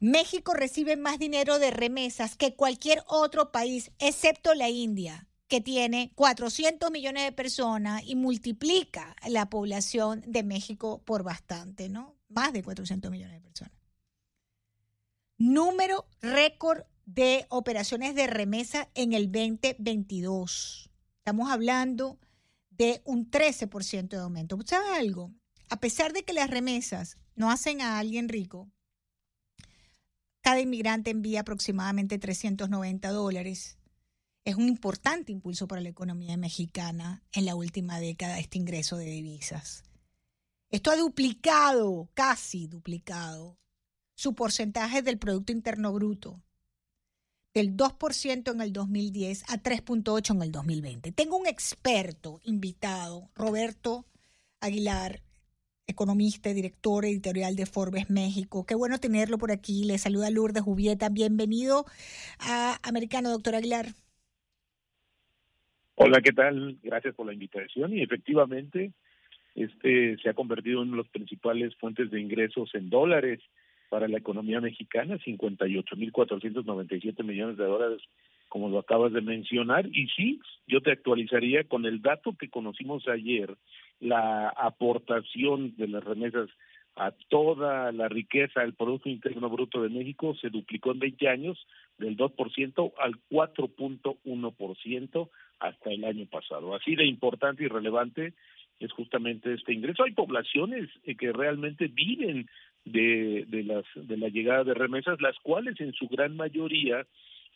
México 0.00 0.54
recibe 0.54 0.96
más 0.96 1.18
dinero 1.18 1.58
de 1.58 1.70
remesas 1.70 2.36
que 2.36 2.54
cualquier 2.54 3.02
otro 3.08 3.52
país, 3.52 3.90
excepto 3.98 4.54
la 4.54 4.68
India, 4.70 5.28
que 5.48 5.60
tiene 5.60 6.12
400 6.14 6.90
millones 6.90 7.24
de 7.24 7.32
personas 7.32 8.02
y 8.04 8.16
multiplica 8.16 9.14
la 9.28 9.50
población 9.50 10.22
de 10.26 10.42
México 10.42 11.02
por 11.04 11.22
bastante, 11.22 11.88
¿no? 11.88 12.16
Más 12.28 12.52
de 12.52 12.62
400 12.62 13.10
millones 13.10 13.34
de 13.34 13.40
personas. 13.40 13.74
Número 15.38 16.06
récord 16.20 16.84
de 17.04 17.46
operaciones 17.50 18.14
de 18.14 18.26
remesa 18.26 18.88
en 18.94 19.12
el 19.12 19.30
2022. 19.30 20.85
Estamos 21.26 21.50
hablando 21.50 22.20
de 22.70 23.02
un 23.04 23.28
13% 23.28 24.10
de 24.10 24.18
aumento. 24.18 24.56
¿Sabes 24.64 24.96
algo? 24.96 25.34
A 25.68 25.80
pesar 25.80 26.12
de 26.12 26.22
que 26.22 26.32
las 26.32 26.48
remesas 26.48 27.18
no 27.34 27.50
hacen 27.50 27.80
a 27.80 27.98
alguien 27.98 28.28
rico, 28.28 28.70
cada 30.40 30.60
inmigrante 30.60 31.10
envía 31.10 31.40
aproximadamente 31.40 32.20
390 32.20 33.10
dólares. 33.10 33.76
Es 34.44 34.54
un 34.54 34.68
importante 34.68 35.32
impulso 35.32 35.66
para 35.66 35.80
la 35.80 35.88
economía 35.88 36.36
mexicana 36.36 37.24
en 37.32 37.44
la 37.44 37.56
última 37.56 37.98
década 37.98 38.38
este 38.38 38.58
ingreso 38.58 38.96
de 38.96 39.06
divisas. 39.06 39.82
Esto 40.70 40.92
ha 40.92 40.96
duplicado, 40.96 42.08
casi 42.14 42.68
duplicado, 42.68 43.58
su 44.14 44.36
porcentaje 44.36 45.02
del 45.02 45.18
Producto 45.18 45.50
Interno 45.50 45.92
Bruto 45.92 46.40
del 47.56 47.74
2% 47.74 48.52
en 48.52 48.60
el 48.60 48.74
2010 48.74 49.44
a 49.44 49.56
3.8% 49.62 50.36
en 50.36 50.42
el 50.42 50.52
2020. 50.52 51.12
Tengo 51.12 51.38
un 51.38 51.46
experto 51.46 52.38
invitado, 52.44 53.30
Roberto 53.34 54.04
Aguilar, 54.60 55.20
economista 55.86 56.52
director 56.52 57.06
editorial 57.06 57.56
de 57.56 57.64
Forbes 57.64 58.10
México. 58.10 58.66
Qué 58.66 58.74
bueno 58.74 58.98
tenerlo 58.98 59.38
por 59.38 59.52
aquí. 59.52 59.84
Le 59.84 59.96
saluda 59.96 60.28
Lourdes 60.28 60.64
Jubieta. 60.64 61.08
Bienvenido 61.08 61.86
a 62.40 62.78
Americano, 62.86 63.30
doctor 63.30 63.54
Aguilar. 63.54 63.86
Hola, 65.94 66.20
¿qué 66.20 66.32
tal? 66.32 66.76
Gracias 66.82 67.14
por 67.14 67.24
la 67.24 67.32
invitación. 67.32 67.94
Y 67.94 68.02
efectivamente, 68.02 68.92
este 69.54 70.18
se 70.18 70.28
ha 70.28 70.34
convertido 70.34 70.82
en 70.82 70.88
una 70.88 70.98
de 70.98 71.02
las 71.04 71.10
principales 71.10 71.74
fuentes 71.76 72.10
de 72.10 72.20
ingresos 72.20 72.68
en 72.74 72.90
dólares 72.90 73.40
para 73.88 74.08
la 74.08 74.18
economía 74.18 74.60
mexicana, 74.60 75.18
58.497 75.18 77.24
millones 77.24 77.56
de 77.56 77.64
dólares, 77.64 78.02
como 78.48 78.68
lo 78.68 78.78
acabas 78.78 79.12
de 79.12 79.20
mencionar. 79.20 79.86
Y 79.86 80.08
sí, 80.08 80.40
yo 80.66 80.80
te 80.80 80.92
actualizaría 80.92 81.64
con 81.64 81.86
el 81.86 82.02
dato 82.02 82.34
que 82.38 82.50
conocimos 82.50 83.08
ayer, 83.08 83.56
la 84.00 84.48
aportación 84.48 85.74
de 85.76 85.88
las 85.88 86.04
remesas 86.04 86.48
a 86.96 87.12
toda 87.28 87.92
la 87.92 88.08
riqueza 88.08 88.60
del 88.60 88.72
Producto 88.72 89.10
Interno 89.10 89.50
Bruto 89.50 89.82
de 89.82 89.90
México 89.90 90.34
se 90.40 90.48
duplicó 90.48 90.92
en 90.92 91.00
20 91.00 91.28
años 91.28 91.66
del 91.98 92.16
2% 92.16 92.92
al 92.98 93.16
4.1% 93.30 95.28
hasta 95.60 95.90
el 95.90 96.04
año 96.04 96.24
pasado. 96.26 96.74
Así 96.74 96.96
de 96.96 97.04
importante 97.04 97.64
y 97.64 97.68
relevante 97.68 98.32
es 98.80 98.90
justamente 98.92 99.52
este 99.52 99.74
ingreso. 99.74 100.04
Hay 100.04 100.12
poblaciones 100.12 100.88
eh, 101.04 101.16
que 101.16 101.32
realmente 101.32 101.88
viven 101.88 102.48
de, 102.86 103.44
de, 103.48 103.62
las, 103.64 103.84
de 103.94 104.16
la 104.16 104.28
llegada 104.28 104.64
de 104.64 104.74
remesas, 104.74 105.20
las 105.20 105.36
cuales 105.40 105.78
en 105.80 105.92
su 105.92 106.08
gran 106.08 106.36
mayoría 106.36 107.06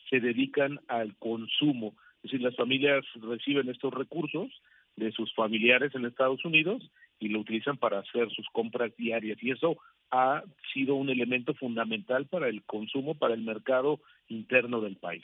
se 0.09 0.19
dedican 0.19 0.79
al 0.87 1.15
consumo. 1.15 1.95
Es 2.17 2.23
decir, 2.31 2.41
las 2.41 2.55
familias 2.55 3.03
reciben 3.15 3.69
estos 3.69 3.93
recursos 3.93 4.51
de 4.95 5.11
sus 5.13 5.33
familiares 5.33 5.95
en 5.95 6.05
Estados 6.05 6.43
Unidos 6.45 6.83
y 7.19 7.29
lo 7.29 7.39
utilizan 7.39 7.77
para 7.77 7.99
hacer 7.99 8.29
sus 8.31 8.45
compras 8.51 8.91
diarias 8.97 9.37
y 9.41 9.51
eso 9.51 9.77
ha 10.11 10.43
sido 10.73 10.95
un 10.95 11.09
elemento 11.09 11.53
fundamental 11.53 12.27
para 12.27 12.49
el 12.49 12.63
consumo, 12.63 13.15
para 13.15 13.33
el 13.33 13.41
mercado 13.41 14.01
interno 14.27 14.81
del 14.81 14.97
país. 14.97 15.23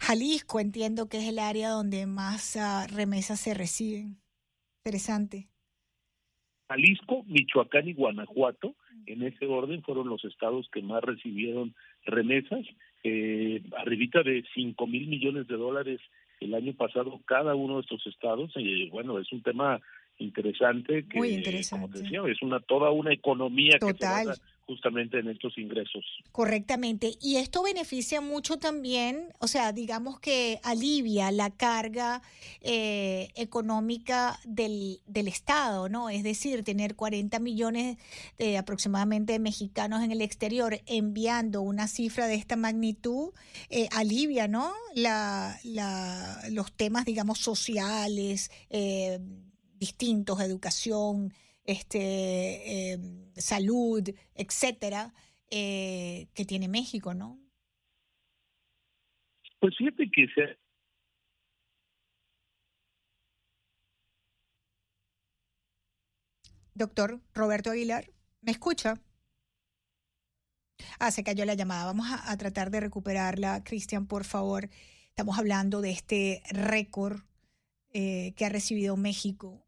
Jalisco 0.00 0.60
entiendo 0.60 1.08
que 1.08 1.18
es 1.18 1.28
el 1.28 1.38
área 1.38 1.68
donde 1.68 2.06
más 2.06 2.56
uh, 2.56 2.94
remesas 2.94 3.40
se 3.40 3.52
reciben. 3.52 4.16
Interesante. 4.84 5.51
Jalisco, 6.72 7.24
Michoacán 7.26 7.88
y 7.88 7.92
Guanajuato, 7.92 8.74
en 9.06 9.22
ese 9.22 9.46
orden 9.46 9.82
fueron 9.82 10.08
los 10.08 10.24
estados 10.24 10.68
que 10.72 10.80
más 10.80 11.02
recibieron 11.04 11.74
remesas, 12.06 12.64
eh, 13.04 13.62
arribita 13.76 14.22
de 14.22 14.44
5 14.54 14.86
mil 14.86 15.06
millones 15.08 15.46
de 15.48 15.56
dólares 15.56 16.00
el 16.40 16.54
año 16.54 16.72
pasado 16.72 17.20
cada 17.26 17.54
uno 17.54 17.76
de 17.76 17.80
estos 17.82 18.06
estados. 18.06 18.52
Y 18.56 18.88
bueno, 18.90 19.18
es 19.18 19.30
un 19.32 19.42
tema 19.42 19.80
interesante 20.18 21.04
que, 21.08 21.18
Muy 21.18 21.30
interesante. 21.30 21.86
como 21.86 22.02
decía, 22.02 22.22
es 22.32 22.40
una 22.42 22.60
toda 22.60 22.90
una 22.90 23.12
economía 23.12 23.78
que 23.78 23.86
se 23.86 23.92
Total. 23.94 24.26
basa 24.28 24.42
justamente 24.72 25.18
en 25.18 25.28
estos 25.28 25.58
ingresos. 25.58 26.02
Correctamente. 26.32 27.12
Y 27.20 27.36
esto 27.36 27.62
beneficia 27.62 28.22
mucho 28.22 28.58
también, 28.58 29.28
o 29.38 29.46
sea, 29.46 29.72
digamos 29.72 30.18
que 30.18 30.60
alivia 30.62 31.30
la 31.30 31.50
carga 31.50 32.22
eh, 32.62 33.28
económica 33.34 34.40
del, 34.44 35.00
del 35.06 35.28
Estado, 35.28 35.90
¿no? 35.90 36.08
Es 36.08 36.22
decir, 36.22 36.64
tener 36.64 36.96
40 36.96 37.38
millones 37.38 37.98
de 38.38 38.56
aproximadamente 38.56 39.34
de 39.34 39.38
mexicanos 39.38 40.02
en 40.02 40.10
el 40.10 40.22
exterior 40.22 40.80
enviando 40.86 41.60
una 41.60 41.86
cifra 41.86 42.26
de 42.26 42.36
esta 42.36 42.56
magnitud, 42.56 43.34
eh, 43.68 43.88
alivia, 43.92 44.48
¿no? 44.48 44.72
La, 44.94 45.58
la, 45.64 46.40
los 46.50 46.72
temas, 46.72 47.04
digamos, 47.04 47.40
sociales, 47.40 48.50
eh, 48.70 49.18
distintos, 49.78 50.40
educación, 50.40 51.34
este, 51.64 52.92
eh, 52.92 52.98
salud, 53.36 54.08
etcétera, 54.34 55.14
eh, 55.50 56.28
que 56.34 56.44
tiene 56.44 56.68
México, 56.68 57.14
¿no? 57.14 57.38
Pues 59.60 59.76
fíjate 59.76 60.10
que 60.12 60.26
se 60.34 60.58
Doctor 66.74 67.20
Roberto 67.34 67.70
Aguilar, 67.70 68.10
¿me 68.40 68.50
escucha? 68.50 69.00
Ah, 70.98 71.10
se 71.10 71.22
cayó 71.22 71.44
la 71.44 71.54
llamada. 71.54 71.84
Vamos 71.84 72.06
a, 72.10 72.30
a 72.30 72.36
tratar 72.38 72.70
de 72.70 72.80
recuperarla. 72.80 73.62
Cristian, 73.62 74.06
por 74.06 74.24
favor. 74.24 74.68
Estamos 75.08 75.38
hablando 75.38 75.82
de 75.82 75.90
este 75.90 76.42
récord 76.50 77.20
eh, 77.92 78.32
que 78.36 78.46
ha 78.46 78.48
recibido 78.48 78.96
México 78.96 79.66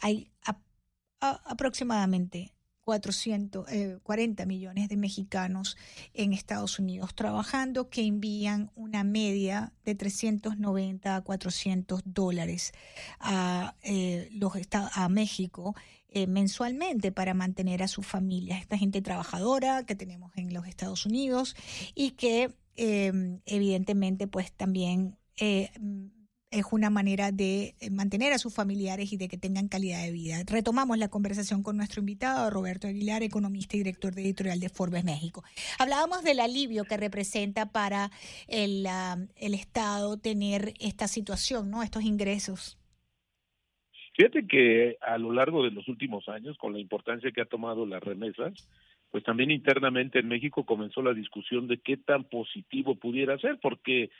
hay 0.00 0.30
aproximadamente 1.20 2.54
400, 2.88 3.68
eh, 3.70 3.98
40 4.02 4.46
millones 4.46 4.88
de 4.88 4.96
mexicanos 4.96 5.76
en 6.14 6.32
Estados 6.32 6.78
Unidos 6.78 7.14
trabajando 7.14 7.90
que 7.90 8.00
envían 8.00 8.70
una 8.76 9.04
media 9.04 9.74
de 9.84 9.94
390 9.94 11.14
a 11.14 11.20
400 11.20 12.00
dólares 12.06 12.72
a, 13.20 13.74
eh, 13.82 14.30
los 14.32 14.54
a 14.72 15.08
México 15.10 15.74
eh, 16.08 16.26
mensualmente 16.26 17.12
para 17.12 17.34
mantener 17.34 17.82
a 17.82 17.88
sus 17.88 18.06
familias. 18.06 18.62
Esta 18.62 18.78
gente 18.78 19.02
trabajadora 19.02 19.84
que 19.84 19.94
tenemos 19.94 20.32
en 20.36 20.54
los 20.54 20.66
Estados 20.66 21.04
Unidos 21.04 21.56
y 21.94 22.12
que 22.12 22.54
eh, 22.76 23.38
evidentemente 23.44 24.26
pues 24.28 24.50
también 24.50 25.18
es 26.50 26.64
una 26.72 26.90
manera 26.90 27.30
de 27.30 27.74
eh, 27.80 27.90
mantener 27.90 28.32
a 28.32 28.38
sus 28.38 28.54
familiares 28.54 29.12
y 29.12 29.16
de 29.16 29.28
que 29.28 29.36
tengan 29.36 29.68
calidad 29.68 30.02
de 30.02 30.12
vida. 30.12 30.36
Retomamos 30.46 30.96
la 30.98 31.08
conversación 31.08 31.62
con 31.62 31.76
nuestro 31.76 32.00
invitado, 32.00 32.48
Roberto 32.50 32.86
Aguilar, 32.86 33.22
economista 33.22 33.76
y 33.76 33.80
director 33.80 34.14
de 34.14 34.22
editorial 34.22 34.60
de 34.60 34.68
Forbes 34.68 35.04
México. 35.04 35.42
Hablábamos 35.78 36.24
del 36.24 36.40
alivio 36.40 36.84
que 36.84 36.96
representa 36.96 37.70
para 37.70 38.10
el, 38.46 38.86
el 39.36 39.54
Estado 39.54 40.18
tener 40.18 40.72
esta 40.80 41.06
situación, 41.06 41.70
¿no? 41.70 41.82
Estos 41.82 42.04
ingresos. 42.04 42.78
Fíjate 44.16 44.46
que 44.46 44.96
a 45.00 45.16
lo 45.18 45.32
largo 45.32 45.62
de 45.62 45.70
los 45.70 45.86
últimos 45.86 46.28
años, 46.28 46.56
con 46.58 46.72
la 46.72 46.80
importancia 46.80 47.30
que 47.30 47.40
ha 47.40 47.46
tomado 47.46 47.86
las 47.86 48.02
remesas, 48.02 48.68
pues 49.10 49.22
también 49.22 49.50
internamente 49.50 50.18
en 50.18 50.28
México 50.28 50.64
comenzó 50.64 51.02
la 51.02 51.14
discusión 51.14 51.68
de 51.68 51.78
qué 51.78 51.96
tan 51.96 52.24
positivo 52.24 52.96
pudiera 52.96 53.38
ser, 53.38 53.58
porque 53.60 54.10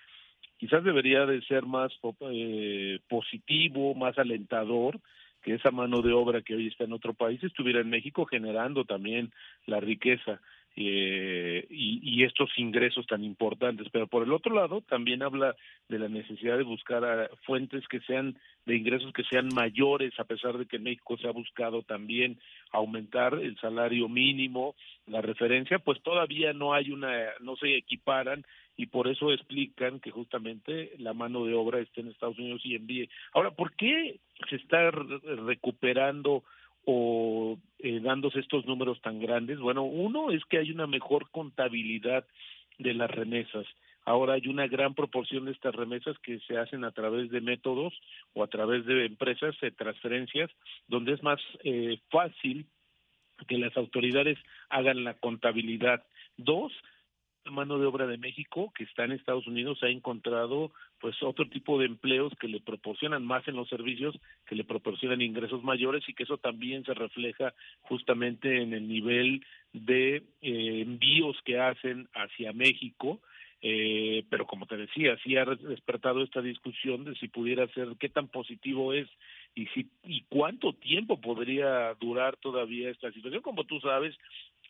quizás 0.58 0.84
debería 0.84 1.24
de 1.26 1.40
ser 1.42 1.64
más 1.64 1.92
eh, 2.30 2.98
positivo, 3.08 3.94
más 3.94 4.18
alentador 4.18 5.00
que 5.42 5.54
esa 5.54 5.70
mano 5.70 6.02
de 6.02 6.12
obra 6.12 6.42
que 6.42 6.54
hoy 6.54 6.66
está 6.66 6.84
en 6.84 6.92
otro 6.92 7.14
país 7.14 7.42
estuviera 7.42 7.80
en 7.80 7.90
México 7.90 8.26
generando 8.26 8.84
también 8.84 9.32
la 9.66 9.80
riqueza 9.80 10.40
eh, 10.80 11.66
y, 11.70 12.22
estos 12.22 12.50
ingresos 12.56 13.06
tan 13.06 13.24
importantes. 13.24 13.88
Pero 13.90 14.06
por 14.06 14.22
el 14.22 14.32
otro 14.32 14.54
lado, 14.54 14.80
también 14.82 15.22
habla 15.22 15.56
de 15.88 15.98
la 15.98 16.08
necesidad 16.08 16.56
de 16.56 16.62
buscar 16.62 17.30
fuentes 17.44 17.86
que 17.88 18.00
sean 18.00 18.38
de 18.64 18.76
ingresos 18.76 19.12
que 19.12 19.24
sean 19.24 19.48
mayores, 19.54 20.12
a 20.18 20.24
pesar 20.24 20.56
de 20.58 20.66
que 20.66 20.76
en 20.76 20.84
México 20.84 21.16
se 21.16 21.26
ha 21.26 21.32
buscado 21.32 21.82
también 21.82 22.38
aumentar 22.70 23.34
el 23.34 23.56
salario 23.58 24.08
mínimo, 24.08 24.76
la 25.06 25.20
referencia, 25.20 25.78
pues 25.78 26.00
todavía 26.02 26.52
no 26.52 26.74
hay 26.74 26.90
una, 26.92 27.10
no 27.40 27.56
se 27.56 27.76
equiparan 27.76 28.44
y 28.78 28.86
por 28.86 29.08
eso 29.08 29.32
explican 29.32 29.98
que 29.98 30.12
justamente 30.12 30.92
la 30.98 31.12
mano 31.12 31.44
de 31.44 31.52
obra 31.52 31.80
esté 31.80 32.00
en 32.00 32.08
Estados 32.08 32.38
Unidos 32.38 32.62
y 32.64 32.76
envíe. 32.76 33.10
Ahora, 33.34 33.50
¿por 33.50 33.74
qué 33.74 34.20
se 34.48 34.54
está 34.54 34.92
recuperando 34.92 36.44
o 36.84 37.58
eh, 37.80 37.98
dándose 38.00 38.38
estos 38.38 38.66
números 38.66 39.02
tan 39.02 39.18
grandes? 39.18 39.58
Bueno, 39.58 39.82
uno 39.82 40.30
es 40.30 40.44
que 40.44 40.58
hay 40.58 40.70
una 40.70 40.86
mejor 40.86 41.28
contabilidad 41.32 42.24
de 42.78 42.94
las 42.94 43.10
remesas. 43.10 43.66
Ahora 44.04 44.34
hay 44.34 44.46
una 44.46 44.68
gran 44.68 44.94
proporción 44.94 45.46
de 45.46 45.52
estas 45.52 45.74
remesas 45.74 46.16
que 46.20 46.38
se 46.46 46.56
hacen 46.56 46.84
a 46.84 46.92
través 46.92 47.30
de 47.30 47.40
métodos 47.40 47.92
o 48.32 48.44
a 48.44 48.46
través 48.46 48.86
de 48.86 49.06
empresas 49.06 49.56
de 49.60 49.72
transferencias, 49.72 50.52
donde 50.86 51.14
es 51.14 51.22
más 51.24 51.40
eh, 51.64 51.98
fácil 52.10 52.64
que 53.48 53.58
las 53.58 53.76
autoridades 53.76 54.38
hagan 54.70 55.02
la 55.02 55.14
contabilidad. 55.14 56.04
Dos, 56.36 56.72
mano 57.50 57.78
de 57.78 57.86
obra 57.86 58.06
de 58.06 58.18
México 58.18 58.72
que 58.74 58.84
está 58.84 59.04
en 59.04 59.12
Estados 59.12 59.46
Unidos 59.46 59.78
ha 59.82 59.88
encontrado 59.88 60.72
pues 61.00 61.22
otro 61.22 61.48
tipo 61.48 61.78
de 61.78 61.86
empleos 61.86 62.32
que 62.40 62.48
le 62.48 62.60
proporcionan 62.60 63.24
más 63.24 63.46
en 63.48 63.56
los 63.56 63.68
servicios, 63.68 64.18
que 64.46 64.56
le 64.56 64.64
proporcionan 64.64 65.22
ingresos 65.22 65.62
mayores 65.62 66.02
y 66.08 66.14
que 66.14 66.24
eso 66.24 66.38
también 66.38 66.84
se 66.84 66.94
refleja 66.94 67.54
justamente 67.82 68.62
en 68.62 68.72
el 68.72 68.88
nivel 68.88 69.44
de 69.72 70.16
eh, 70.42 70.80
envíos 70.82 71.36
que 71.44 71.60
hacen 71.60 72.08
hacia 72.14 72.52
México. 72.52 73.20
Eh, 73.60 74.24
pero 74.30 74.46
como 74.46 74.66
te 74.66 74.76
decía, 74.76 75.16
sí 75.24 75.36
ha 75.36 75.44
despertado 75.44 76.22
esta 76.22 76.40
discusión 76.40 77.04
de 77.04 77.16
si 77.16 77.26
pudiera 77.26 77.66
ser, 77.68 77.88
qué 77.98 78.08
tan 78.08 78.28
positivo 78.28 78.92
es 78.92 79.08
y 79.56 79.66
si 79.68 79.90
y 80.04 80.22
cuánto 80.28 80.74
tiempo 80.74 81.20
podría 81.20 81.92
durar 81.94 82.36
todavía 82.36 82.90
esta 82.90 83.10
situación. 83.10 83.42
Como 83.42 83.64
tú 83.64 83.80
sabes, 83.80 84.16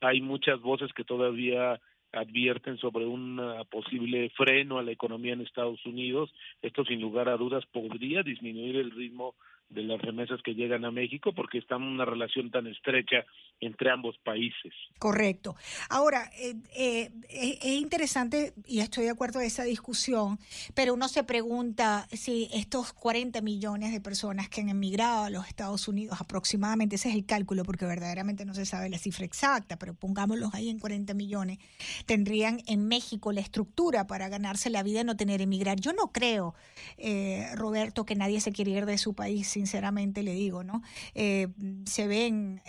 hay 0.00 0.20
muchas 0.20 0.60
voces 0.60 0.92
que 0.94 1.04
todavía 1.04 1.80
advierten 2.12 2.78
sobre 2.78 3.06
un 3.06 3.40
posible 3.70 4.30
freno 4.30 4.78
a 4.78 4.82
la 4.82 4.92
economía 4.92 5.32
en 5.32 5.42
Estados 5.42 5.84
Unidos. 5.86 6.32
Esto 6.62 6.84
sin 6.84 7.00
lugar 7.00 7.28
a 7.28 7.36
dudas 7.36 7.64
podría 7.66 8.22
disminuir 8.22 8.76
el 8.76 8.90
ritmo 8.90 9.34
de 9.70 9.82
las 9.82 10.00
remesas 10.00 10.40
que 10.42 10.54
llegan 10.54 10.84
a 10.84 10.90
México 10.90 11.32
porque 11.34 11.58
está 11.58 11.76
en 11.76 11.82
una 11.82 12.04
relación 12.04 12.50
tan 12.50 12.66
estrecha 12.66 13.24
entre 13.60 13.90
ambos 13.90 14.16
países. 14.24 14.72
Correcto. 14.98 15.56
Ahora, 15.90 16.30
eh, 16.38 16.54
eh, 16.76 17.10
es 17.28 17.64
interesante 17.64 18.54
y 18.66 18.80
estoy 18.80 19.04
de 19.04 19.10
acuerdo 19.10 19.40
en 19.40 19.46
esa 19.46 19.64
discusión, 19.64 20.38
pero 20.74 20.94
uno 20.94 21.08
se 21.08 21.24
pregunta 21.24 22.06
si 22.12 22.48
estos 22.52 22.92
40 22.92 23.40
millones 23.42 23.92
de 23.92 24.00
personas 24.00 24.48
que 24.48 24.60
han 24.60 24.68
emigrado 24.68 25.24
a 25.24 25.30
los 25.30 25.46
Estados 25.46 25.88
Unidos, 25.88 26.20
aproximadamente, 26.20 26.96
ese 26.96 27.10
es 27.10 27.14
el 27.14 27.26
cálculo, 27.26 27.64
porque 27.64 27.84
verdaderamente 27.84 28.44
no 28.44 28.54
se 28.54 28.64
sabe 28.64 28.88
la 28.88 28.98
cifra 28.98 29.24
exacta, 29.24 29.78
pero 29.78 29.94
pongámoslos 29.94 30.54
ahí 30.54 30.68
en 30.68 30.78
40 30.78 31.14
millones, 31.14 31.58
tendrían 32.06 32.60
en 32.66 32.86
México 32.88 33.32
la 33.32 33.40
estructura 33.40 34.06
para 34.06 34.28
ganarse 34.28 34.70
la 34.70 34.82
vida 34.82 35.00
y 35.00 35.04
no 35.04 35.16
tener 35.16 35.42
emigrar. 35.42 35.80
Yo 35.80 35.92
no 35.92 36.12
creo, 36.12 36.54
eh, 36.96 37.48
Roberto, 37.54 38.04
que 38.04 38.14
nadie 38.14 38.40
se 38.40 38.52
quiere 38.52 38.70
ir 38.70 38.86
de 38.86 38.98
su 38.98 39.14
país, 39.14 39.48
sinceramente 39.58 40.22
le 40.22 40.34
digo, 40.34 40.62
¿no? 40.62 40.82
se 41.14 42.06
ven 42.06 42.62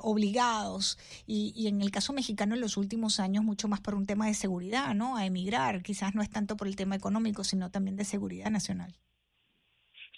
obligados 0.00 0.24
obligados 0.24 0.96
y, 1.26 1.68
en 1.68 1.82
el 1.82 1.90
caso 1.90 2.12
mexicano 2.12 2.54
en 2.54 2.60
los 2.60 2.76
últimos 2.76 3.20
años 3.20 3.44
mucho 3.44 3.68
más 3.68 3.80
por 3.80 3.94
un 3.94 4.06
tema 4.06 4.26
de 4.26 4.34
seguridad, 4.34 4.94
¿no? 4.94 5.16
A 5.16 5.26
emigrar, 5.26 5.82
quizás 5.82 6.14
no 6.14 6.22
es 6.22 6.30
tanto 6.30 6.56
por 6.56 6.66
el 6.66 6.76
tema 6.76 6.96
económico, 6.96 7.44
sino 7.44 7.70
también 7.70 7.96
de 7.96 8.04
seguridad 8.04 8.50
nacional. 8.50 8.92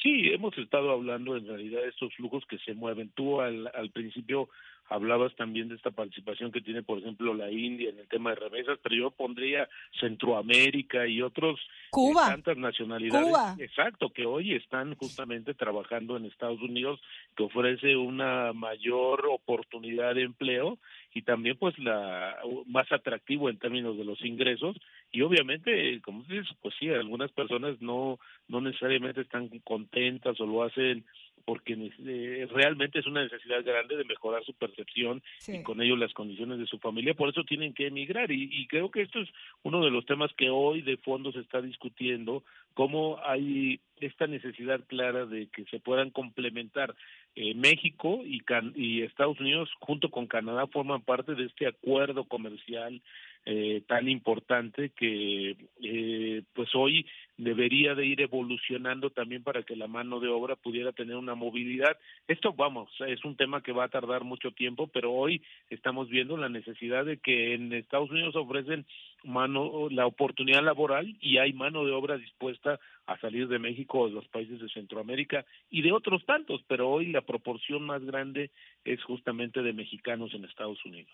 Sí, 0.02 0.28
hemos 0.28 0.56
estado 0.58 0.90
hablando 0.90 1.36
en 1.36 1.46
realidad 1.46 1.80
de 1.80 1.88
estos 1.88 2.14
flujos 2.14 2.44
que 2.46 2.58
se 2.58 2.74
mueven. 2.74 3.10
Tú 3.14 3.40
al, 3.40 3.66
al 3.74 3.90
principio 3.90 4.48
hablabas 4.88 5.34
también 5.36 5.68
de 5.68 5.74
esta 5.74 5.90
participación 5.90 6.52
que 6.52 6.60
tiene, 6.60 6.82
por 6.82 6.98
ejemplo, 6.98 7.34
la 7.34 7.50
India 7.50 7.90
en 7.90 7.98
el 7.98 8.08
tema 8.08 8.30
de 8.30 8.36
remesas, 8.36 8.78
pero 8.82 8.94
yo 8.94 9.10
pondría 9.10 9.68
Centroamérica 10.00 11.06
y 11.06 11.22
otros 11.22 11.58
eh, 11.58 11.88
Cuba. 11.90 12.28
tantas 12.28 12.56
nacionalidades, 12.56 13.58
exacto, 13.58 14.10
que 14.10 14.26
hoy 14.26 14.54
están 14.54 14.94
justamente 14.96 15.54
trabajando 15.54 16.16
en 16.16 16.26
Estados 16.26 16.60
Unidos, 16.60 17.00
que 17.36 17.44
ofrece 17.44 17.96
una 17.96 18.52
mayor 18.52 19.26
oportunidad 19.30 20.14
de 20.14 20.22
empleo 20.22 20.78
y 21.16 21.22
también 21.22 21.56
pues 21.56 21.78
la 21.78 22.36
más 22.66 22.90
atractivo 22.92 23.48
en 23.48 23.58
términos 23.58 23.96
de 23.96 24.04
los 24.04 24.22
ingresos 24.22 24.76
y 25.10 25.22
obviamente 25.22 25.98
como 26.02 26.22
dices 26.24 26.46
pues 26.60 26.74
sí 26.78 26.90
algunas 26.90 27.32
personas 27.32 27.80
no 27.80 28.18
no 28.48 28.60
necesariamente 28.60 29.22
están 29.22 29.48
contentas 29.60 30.38
o 30.40 30.46
lo 30.46 30.62
hacen 30.62 31.06
porque 31.46 31.74
eh, 32.04 32.48
realmente 32.50 32.98
es 32.98 33.06
una 33.06 33.22
necesidad 33.22 33.64
grande 33.64 33.96
de 33.96 34.04
mejorar 34.04 34.44
su 34.44 34.52
percepción 34.52 35.22
y 35.46 35.62
con 35.62 35.80
ello 35.80 35.96
las 35.96 36.12
condiciones 36.12 36.58
de 36.58 36.66
su 36.66 36.78
familia, 36.78 37.14
por 37.14 37.28
eso 37.30 37.44
tienen 37.44 37.72
que 37.72 37.86
emigrar 37.86 38.30
y, 38.32 38.50
y, 38.52 38.66
creo 38.66 38.90
que 38.90 39.02
esto 39.02 39.20
es 39.20 39.28
uno 39.62 39.82
de 39.82 39.92
los 39.92 40.04
temas 40.04 40.32
que 40.36 40.50
hoy 40.50 40.82
de 40.82 40.96
fondo 40.96 41.30
se 41.30 41.38
está 41.38 41.62
discutiendo, 41.62 42.42
cómo 42.74 43.18
hay 43.24 43.80
esta 44.00 44.26
necesidad 44.26 44.80
clara 44.86 45.24
de 45.24 45.46
que 45.46 45.64
se 45.66 45.78
puedan 45.78 46.10
complementar 46.10 46.94
eh, 47.36 47.54
México 47.54 48.22
y, 48.24 48.42
y 48.74 49.02
Estados 49.02 49.38
Unidos 49.40 49.70
junto 49.80 50.10
con 50.10 50.26
Canadá 50.26 50.66
forman 50.66 51.02
parte 51.02 51.34
de 51.34 51.44
este 51.44 51.66
acuerdo 51.66 52.24
comercial 52.24 53.00
eh, 53.48 53.82
tan 53.86 54.08
importante 54.08 54.90
que 54.90 55.56
eh, 55.80 56.42
pues 56.52 56.68
hoy 56.74 57.06
debería 57.38 57.94
de 57.94 58.06
ir 58.06 58.20
evolucionando 58.20 59.10
también 59.10 59.42
para 59.42 59.62
que 59.62 59.76
la 59.76 59.86
mano 59.86 60.20
de 60.20 60.28
obra 60.28 60.56
pudiera 60.56 60.92
tener 60.92 61.16
una 61.16 61.34
movilidad. 61.34 61.96
Esto, 62.28 62.52
vamos, 62.52 62.90
es 63.06 63.24
un 63.24 63.36
tema 63.36 63.62
que 63.62 63.72
va 63.72 63.84
a 63.84 63.88
tardar 63.88 64.24
mucho 64.24 64.52
tiempo, 64.52 64.86
pero 64.86 65.12
hoy 65.12 65.42
estamos 65.70 66.08
viendo 66.08 66.36
la 66.36 66.48
necesidad 66.48 67.04
de 67.04 67.18
que 67.18 67.54
en 67.54 67.72
Estados 67.72 68.10
Unidos 68.10 68.36
ofrecen 68.36 68.86
mano 69.24 69.88
la 69.90 70.06
oportunidad 70.06 70.62
laboral 70.62 71.16
y 71.20 71.38
hay 71.38 71.52
mano 71.52 71.84
de 71.84 71.92
obra 71.92 72.16
dispuesta 72.16 72.78
a 73.06 73.18
salir 73.20 73.48
de 73.48 73.58
México 73.58 74.00
o 74.00 74.08
de 74.08 74.14
los 74.14 74.26
países 74.28 74.60
de 74.60 74.68
Centroamérica 74.68 75.44
y 75.70 75.82
de 75.82 75.92
otros 75.92 76.24
tantos, 76.26 76.62
pero 76.66 76.90
hoy 76.90 77.06
la 77.06 77.22
proporción 77.22 77.84
más 77.84 78.04
grande 78.04 78.50
es 78.84 79.02
justamente 79.04 79.62
de 79.62 79.72
mexicanos 79.72 80.32
en 80.34 80.44
Estados 80.44 80.84
Unidos. 80.84 81.10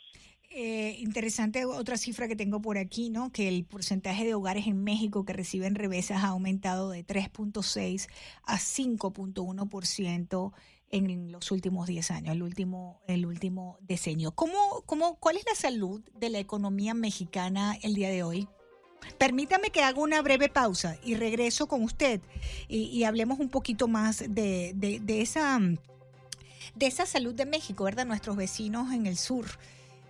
Eh, 0.54 0.96
interesante 0.98 1.64
otra 1.64 1.96
cifra 1.96 2.28
que 2.28 2.36
tengo 2.36 2.60
por 2.60 2.76
aquí, 2.76 3.08
¿no? 3.08 3.32
Que 3.32 3.48
el 3.48 3.64
porcentaje 3.64 4.24
de 4.24 4.34
hogares 4.34 4.66
en 4.66 4.84
México 4.84 5.24
que 5.24 5.32
reciben 5.32 5.74
ha 6.12 6.28
aumentado 6.28 6.90
de 6.90 7.06
3.6 7.06 8.08
a 8.44 8.56
5.1% 8.58 10.52
en 10.92 11.32
los 11.32 11.50
últimos 11.50 11.86
10 11.86 12.10
años, 12.10 12.34
el 12.34 12.42
último, 12.42 13.00
el 13.08 13.26
último 13.26 13.78
decenio. 13.80 14.32
¿Cómo, 14.32 14.82
cómo, 14.86 15.16
¿Cuál 15.16 15.38
es 15.38 15.44
la 15.46 15.54
salud 15.54 16.02
de 16.14 16.28
la 16.28 16.38
economía 16.38 16.92
mexicana 16.94 17.78
el 17.82 17.94
día 17.94 18.10
de 18.10 18.22
hoy? 18.22 18.46
Permítame 19.18 19.70
que 19.70 19.82
haga 19.82 20.00
una 20.00 20.20
breve 20.22 20.48
pausa 20.48 20.96
y 21.02 21.14
regreso 21.14 21.66
con 21.66 21.82
usted 21.82 22.20
y, 22.68 23.02
hablemos 23.04 23.40
un 23.40 23.48
poquito 23.48 23.88
más 23.88 24.18
de, 24.18 24.72
de, 24.74 25.22
esa, 25.22 25.58
de 25.58 26.86
esa 26.86 27.06
salud 27.06 27.34
de 27.34 27.46
México, 27.46 27.84
¿verdad? 27.84 28.06
Nuestros 28.06 28.36
vecinos 28.36 28.92
en 28.92 29.06
el 29.06 29.16
sur. 29.16 29.46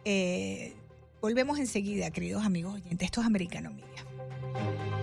Eh, 0.04 0.74
volvemos 1.22 1.58
enseguida, 1.58 2.10
queridos 2.10 2.44
amigos 2.44 2.74
oyentes. 2.74 3.06
Esto 3.06 3.20
es 3.20 3.26
Americano 3.26 3.70
Media. 3.70 5.01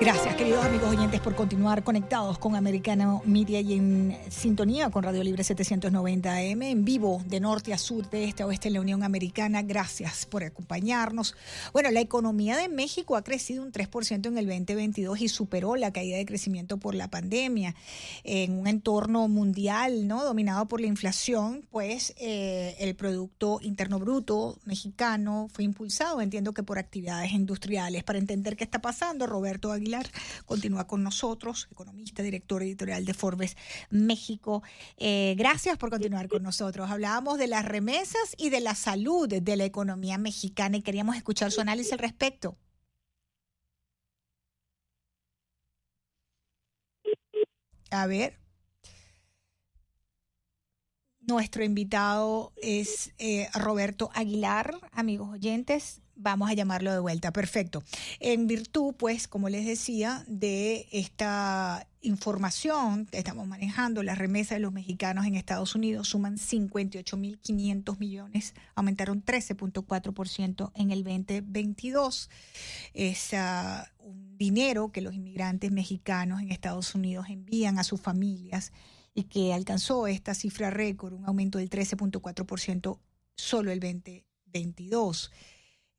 Gracias, 0.00 0.34
queridos 0.34 0.64
amigos 0.64 0.96
oyentes, 0.96 1.20
por 1.20 1.34
continuar 1.34 1.84
conectados 1.84 2.38
con 2.38 2.56
Americano 2.56 3.20
Media 3.26 3.60
y 3.60 3.74
en 3.74 4.16
sintonía 4.30 4.88
con 4.88 5.02
Radio 5.02 5.22
Libre 5.22 5.44
790 5.44 6.36
AM, 6.36 6.62
en 6.62 6.86
vivo 6.86 7.22
de 7.26 7.38
norte 7.38 7.74
a 7.74 7.78
sur, 7.78 8.08
de 8.08 8.24
este 8.24 8.42
a 8.42 8.46
oeste 8.46 8.68
en 8.68 8.74
la 8.74 8.80
Unión 8.80 9.02
Americana. 9.02 9.60
Gracias 9.60 10.24
por 10.24 10.42
acompañarnos. 10.42 11.36
Bueno, 11.74 11.90
la 11.90 12.00
economía 12.00 12.56
de 12.56 12.70
México 12.70 13.14
ha 13.14 13.22
crecido 13.22 13.62
un 13.62 13.72
3% 13.72 14.26
en 14.28 14.38
el 14.38 14.46
2022 14.46 15.20
y 15.20 15.28
superó 15.28 15.76
la 15.76 15.92
caída 15.92 16.16
de 16.16 16.24
crecimiento 16.24 16.78
por 16.78 16.94
la 16.94 17.08
pandemia. 17.08 17.74
En 18.24 18.58
un 18.58 18.68
entorno 18.68 19.28
mundial, 19.28 20.08
¿no? 20.08 20.24
Dominado 20.24 20.66
por 20.66 20.80
la 20.80 20.86
inflación, 20.86 21.66
pues 21.70 22.14
eh, 22.16 22.74
el 22.78 22.94
Producto 22.94 23.58
Interno 23.60 23.98
Bruto 23.98 24.56
mexicano 24.64 25.48
fue 25.52 25.64
impulsado, 25.64 26.22
entiendo 26.22 26.54
que 26.54 26.62
por 26.62 26.78
actividades 26.78 27.32
industriales. 27.32 28.02
Para 28.02 28.18
entender 28.18 28.56
qué 28.56 28.64
está 28.64 28.80
pasando, 28.80 29.26
Roberto 29.26 29.70
Aguilar 29.70 29.89
continúa 30.46 30.86
con 30.86 31.02
nosotros, 31.02 31.68
economista, 31.70 32.22
director 32.22 32.62
editorial 32.62 33.04
de 33.04 33.14
Forbes 33.14 33.56
México. 33.90 34.62
Eh, 34.96 35.34
gracias 35.36 35.78
por 35.78 35.90
continuar 35.90 36.28
con 36.28 36.42
nosotros. 36.42 36.90
Hablábamos 36.90 37.38
de 37.38 37.46
las 37.46 37.64
remesas 37.64 38.34
y 38.36 38.50
de 38.50 38.60
la 38.60 38.74
salud 38.74 39.28
de 39.28 39.56
la 39.56 39.64
economía 39.64 40.18
mexicana 40.18 40.76
y 40.76 40.82
queríamos 40.82 41.16
escuchar 41.16 41.50
su 41.52 41.60
análisis 41.60 41.92
al 41.92 41.98
respecto. 41.98 42.56
A 47.90 48.06
ver. 48.06 48.38
Nuestro 51.20 51.62
invitado 51.62 52.52
es 52.56 53.12
eh, 53.18 53.48
Roberto 53.54 54.10
Aguilar, 54.14 54.74
amigos 54.90 55.28
oyentes 55.30 56.00
vamos 56.20 56.50
a 56.50 56.54
llamarlo 56.54 56.92
de 56.92 56.98
vuelta. 56.98 57.32
Perfecto. 57.32 57.82
En 58.18 58.46
virtud, 58.46 58.94
pues, 58.96 59.26
como 59.26 59.48
les 59.48 59.66
decía, 59.66 60.24
de 60.28 60.86
esta 60.92 61.86
información 62.02 63.06
que 63.06 63.18
estamos 63.18 63.46
manejando, 63.46 64.02
las 64.02 64.18
remesas 64.18 64.56
de 64.56 64.60
los 64.60 64.72
mexicanos 64.72 65.26
en 65.26 65.34
Estados 65.34 65.74
Unidos 65.74 66.08
suman 66.08 66.36
58.500 66.36 67.98
millones, 67.98 68.54
aumentaron 68.74 69.24
13.4% 69.24 70.72
en 70.74 70.90
el 70.90 71.04
2022. 71.04 72.30
Es 72.94 73.32
uh, 73.32 74.06
un 74.06 74.38
dinero 74.38 74.92
que 74.92 75.02
los 75.02 75.14
inmigrantes 75.14 75.72
mexicanos 75.72 76.40
en 76.40 76.52
Estados 76.52 76.94
Unidos 76.94 77.26
envían 77.28 77.78
a 77.78 77.84
sus 77.84 78.00
familias 78.00 78.72
y 79.14 79.24
que 79.24 79.52
alcanzó 79.52 80.06
esta 80.06 80.34
cifra 80.34 80.70
récord, 80.70 81.12
un 81.12 81.26
aumento 81.26 81.58
del 81.58 81.68
13.4% 81.68 82.98
solo 83.36 83.72
el 83.72 83.80
2022. 83.80 85.32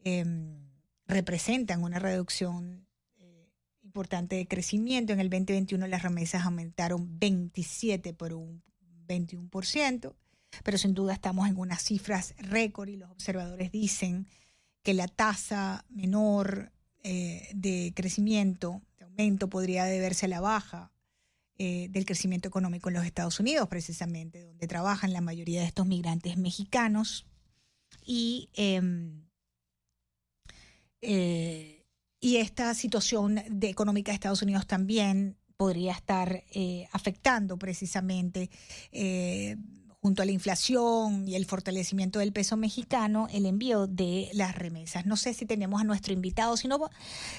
Em, 0.03 0.71
representan 1.05 1.83
una 1.83 1.99
reducción 1.99 2.87
eh, 3.17 3.51
importante 3.83 4.35
de 4.35 4.47
crecimiento. 4.47 5.13
En 5.13 5.19
el 5.19 5.29
2021 5.29 5.85
las 5.87 6.03
remesas 6.03 6.45
aumentaron 6.45 7.19
27 7.19 8.13
por 8.13 8.33
un 8.33 8.63
21%, 9.07 10.15
pero 10.63 10.77
sin 10.77 10.93
duda 10.93 11.13
estamos 11.13 11.47
en 11.49 11.57
unas 11.57 11.83
cifras 11.83 12.33
récord 12.37 12.89
y 12.89 12.95
los 12.95 13.11
observadores 13.11 13.71
dicen 13.71 14.27
que 14.83 14.93
la 14.93 15.07
tasa 15.07 15.85
menor 15.89 16.71
eh, 17.03 17.49
de 17.53 17.93
crecimiento, 17.95 18.81
de 18.97 19.05
aumento, 19.05 19.49
podría 19.49 19.85
deberse 19.85 20.25
a 20.25 20.29
la 20.29 20.39
baja 20.39 20.91
eh, 21.57 21.89
del 21.89 22.05
crecimiento 22.05 22.47
económico 22.47 22.89
en 22.89 22.95
los 22.95 23.05
Estados 23.05 23.39
Unidos, 23.39 23.67
precisamente, 23.67 24.41
donde 24.41 24.67
trabajan 24.67 25.13
la 25.13 25.21
mayoría 25.21 25.61
de 25.61 25.67
estos 25.67 25.85
migrantes 25.85 26.37
mexicanos. 26.37 27.27
Y 28.03 28.49
em, 28.53 29.25
eh, 31.01 31.85
y 32.19 32.37
esta 32.37 32.73
situación 32.75 33.39
económica 33.61 34.11
de 34.11 34.15
Estados 34.15 34.41
Unidos 34.41 34.67
también 34.67 35.37
podría 35.57 35.93
estar 35.93 36.43
eh, 36.53 36.87
afectando 36.91 37.57
precisamente, 37.57 38.49
eh, 38.91 39.57
junto 39.99 40.23
a 40.23 40.25
la 40.25 40.31
inflación 40.31 41.27
y 41.27 41.35
el 41.35 41.45
fortalecimiento 41.45 42.19
del 42.19 42.33
peso 42.33 42.57
mexicano, 42.57 43.27
el 43.31 43.45
envío 43.45 43.85
de 43.85 44.29
las 44.33 44.55
remesas. 44.55 45.05
No 45.05 45.15
sé 45.15 45.33
si 45.35 45.45
tenemos 45.45 45.81
a 45.81 45.83
nuestro 45.83 46.13
invitado, 46.13 46.57
si 46.57 46.67
no, 46.67 46.89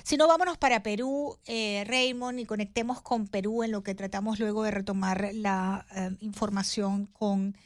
si 0.04 0.16
no 0.16 0.28
vámonos 0.28 0.58
para 0.58 0.82
Perú, 0.84 1.38
Raymond, 1.46 2.38
y 2.38 2.44
conectemos 2.44 3.00
con 3.02 3.26
Perú 3.26 3.64
en 3.64 3.72
lo 3.72 3.82
que 3.82 3.96
tratamos 3.96 4.38
luego 4.38 4.62
de 4.62 4.70
retomar 4.70 5.30
la 5.34 5.86
información 6.20 7.06
con 7.06 7.56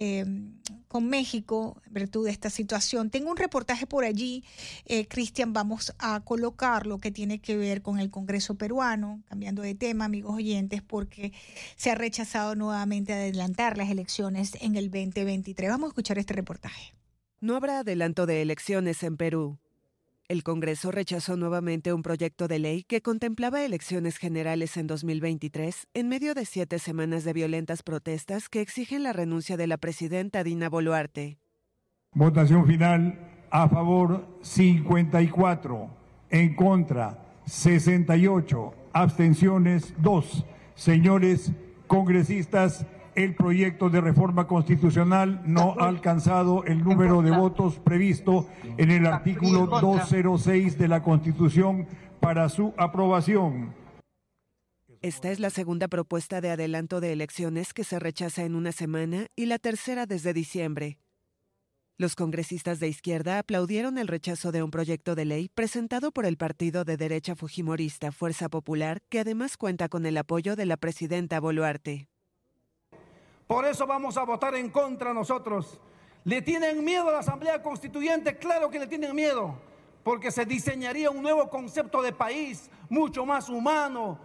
Em, 0.00 0.54
con 0.88 1.08
México 1.08 1.80
en 1.86 1.92
virtud 1.92 2.24
de 2.24 2.30
esta 2.30 2.50
situación. 2.50 3.10
Tengo 3.10 3.30
un 3.30 3.36
reportaje 3.36 3.86
por 3.86 4.04
allí, 4.04 4.44
eh, 4.86 5.06
Cristian, 5.06 5.52
vamos 5.52 5.92
a 5.98 6.20
colocarlo 6.20 6.98
que 6.98 7.10
tiene 7.10 7.40
que 7.40 7.56
ver 7.56 7.82
con 7.82 7.98
el 7.98 8.10
Congreso 8.10 8.56
peruano, 8.56 9.22
cambiando 9.28 9.62
de 9.62 9.74
tema, 9.74 10.04
amigos 10.04 10.34
oyentes, 10.36 10.82
porque 10.82 11.32
se 11.76 11.90
ha 11.90 11.94
rechazado 11.94 12.54
nuevamente 12.54 13.12
adelantar 13.12 13.76
las 13.76 13.90
elecciones 13.90 14.52
en 14.60 14.76
el 14.76 14.90
2023. 14.90 15.70
Vamos 15.70 15.88
a 15.88 15.90
escuchar 15.90 16.18
este 16.18 16.34
reportaje. 16.34 16.94
No 17.40 17.56
habrá 17.56 17.80
adelanto 17.80 18.26
de 18.26 18.42
elecciones 18.42 19.02
en 19.02 19.16
Perú. 19.16 19.58
El 20.26 20.42
Congreso 20.42 20.90
rechazó 20.90 21.36
nuevamente 21.36 21.92
un 21.92 22.02
proyecto 22.02 22.48
de 22.48 22.58
ley 22.58 22.84
que 22.84 23.02
contemplaba 23.02 23.62
elecciones 23.62 24.16
generales 24.16 24.78
en 24.78 24.86
2023 24.86 25.88
en 25.92 26.08
medio 26.08 26.32
de 26.32 26.46
siete 26.46 26.78
semanas 26.78 27.24
de 27.24 27.34
violentas 27.34 27.82
protestas 27.82 28.48
que 28.48 28.62
exigen 28.62 29.02
la 29.02 29.12
renuncia 29.12 29.58
de 29.58 29.66
la 29.66 29.76
presidenta 29.76 30.42
Dina 30.42 30.70
Boluarte. 30.70 31.36
Votación 32.14 32.66
final 32.66 33.18
a 33.50 33.68
favor 33.68 34.26
54, 34.40 35.90
en 36.30 36.56
contra 36.56 37.22
68, 37.44 38.74
abstenciones 38.94 39.92
2. 39.98 40.46
Señores 40.74 41.52
congresistas, 41.86 42.86
el 43.16 43.34
proyecto 43.34 43.90
de 43.90 44.00
reforma 44.00 44.46
constitucional 44.46 45.42
no 45.44 45.74
ha 45.78 45.88
alcanzado 45.88 46.64
el 46.64 46.82
número 46.82 47.22
de 47.22 47.30
votos 47.30 47.78
previsto 47.78 48.48
en 48.76 48.90
el 48.90 49.06
artículo 49.06 49.66
206 49.66 50.78
de 50.78 50.88
la 50.88 51.02
Constitución 51.02 51.86
para 52.20 52.48
su 52.48 52.74
aprobación. 52.76 53.74
Esta 55.02 55.30
es 55.30 55.38
la 55.38 55.50
segunda 55.50 55.88
propuesta 55.88 56.40
de 56.40 56.50
adelanto 56.50 57.00
de 57.00 57.12
elecciones 57.12 57.74
que 57.74 57.84
se 57.84 57.98
rechaza 57.98 58.44
en 58.44 58.54
una 58.54 58.72
semana 58.72 59.26
y 59.36 59.46
la 59.46 59.58
tercera 59.58 60.06
desde 60.06 60.32
diciembre. 60.32 60.98
Los 61.96 62.16
congresistas 62.16 62.80
de 62.80 62.88
izquierda 62.88 63.38
aplaudieron 63.38 63.98
el 63.98 64.08
rechazo 64.08 64.50
de 64.50 64.62
un 64.62 64.70
proyecto 64.70 65.14
de 65.14 65.26
ley 65.26 65.48
presentado 65.54 66.10
por 66.10 66.26
el 66.26 66.36
partido 66.36 66.84
de 66.84 66.96
derecha 66.96 67.36
fujimorista 67.36 68.10
Fuerza 68.10 68.48
Popular, 68.48 69.02
que 69.08 69.20
además 69.20 69.56
cuenta 69.56 69.88
con 69.88 70.04
el 70.04 70.16
apoyo 70.16 70.56
de 70.56 70.66
la 70.66 70.76
presidenta 70.76 71.38
Boluarte. 71.38 72.08
Por 73.46 73.66
eso 73.66 73.86
vamos 73.86 74.16
a 74.16 74.24
votar 74.24 74.54
en 74.54 74.70
contra 74.70 75.12
nosotros. 75.12 75.78
¿Le 76.24 76.40
tienen 76.40 76.82
miedo 76.82 77.08
a 77.10 77.12
la 77.12 77.18
Asamblea 77.18 77.62
Constituyente? 77.62 78.38
Claro 78.38 78.70
que 78.70 78.78
le 78.78 78.86
tienen 78.86 79.14
miedo, 79.14 79.54
porque 80.02 80.30
se 80.30 80.46
diseñaría 80.46 81.10
un 81.10 81.22
nuevo 81.22 81.50
concepto 81.50 82.00
de 82.00 82.12
país, 82.12 82.70
mucho 82.88 83.26
más 83.26 83.50
humano. 83.50 84.18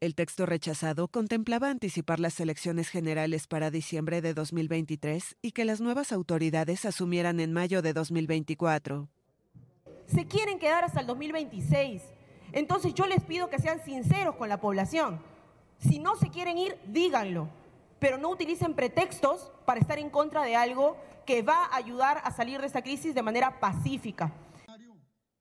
El 0.00 0.14
texto 0.14 0.46
rechazado 0.46 1.08
contemplaba 1.08 1.70
anticipar 1.70 2.20
las 2.20 2.38
elecciones 2.40 2.88
generales 2.88 3.46
para 3.48 3.70
diciembre 3.70 4.20
de 4.20 4.34
2023 4.34 5.36
y 5.42 5.52
que 5.52 5.64
las 5.64 5.80
nuevas 5.80 6.12
autoridades 6.12 6.84
asumieran 6.84 7.40
en 7.40 7.52
mayo 7.52 7.82
de 7.82 7.92
2024. 7.92 9.08
Se 10.06 10.26
quieren 10.26 10.58
quedar 10.58 10.84
hasta 10.84 11.00
el 11.00 11.06
2026. 11.06 12.02
Entonces 12.52 12.94
yo 12.94 13.06
les 13.06 13.22
pido 13.22 13.48
que 13.48 13.58
sean 13.58 13.82
sinceros 13.84 14.36
con 14.36 14.48
la 14.48 14.60
población. 14.60 15.20
Si 15.78 15.98
no 15.98 16.16
se 16.16 16.30
quieren 16.30 16.58
ir, 16.58 16.78
díganlo 16.86 17.48
pero 18.02 18.18
no 18.18 18.30
utilicen 18.30 18.74
pretextos 18.74 19.52
para 19.64 19.78
estar 19.78 19.96
en 20.00 20.10
contra 20.10 20.42
de 20.42 20.56
algo 20.56 20.96
que 21.24 21.42
va 21.42 21.66
a 21.66 21.76
ayudar 21.76 22.20
a 22.24 22.32
salir 22.32 22.60
de 22.60 22.66
esta 22.66 22.82
crisis 22.82 23.14
de 23.14 23.22
manera 23.22 23.60
pacífica. 23.60 24.32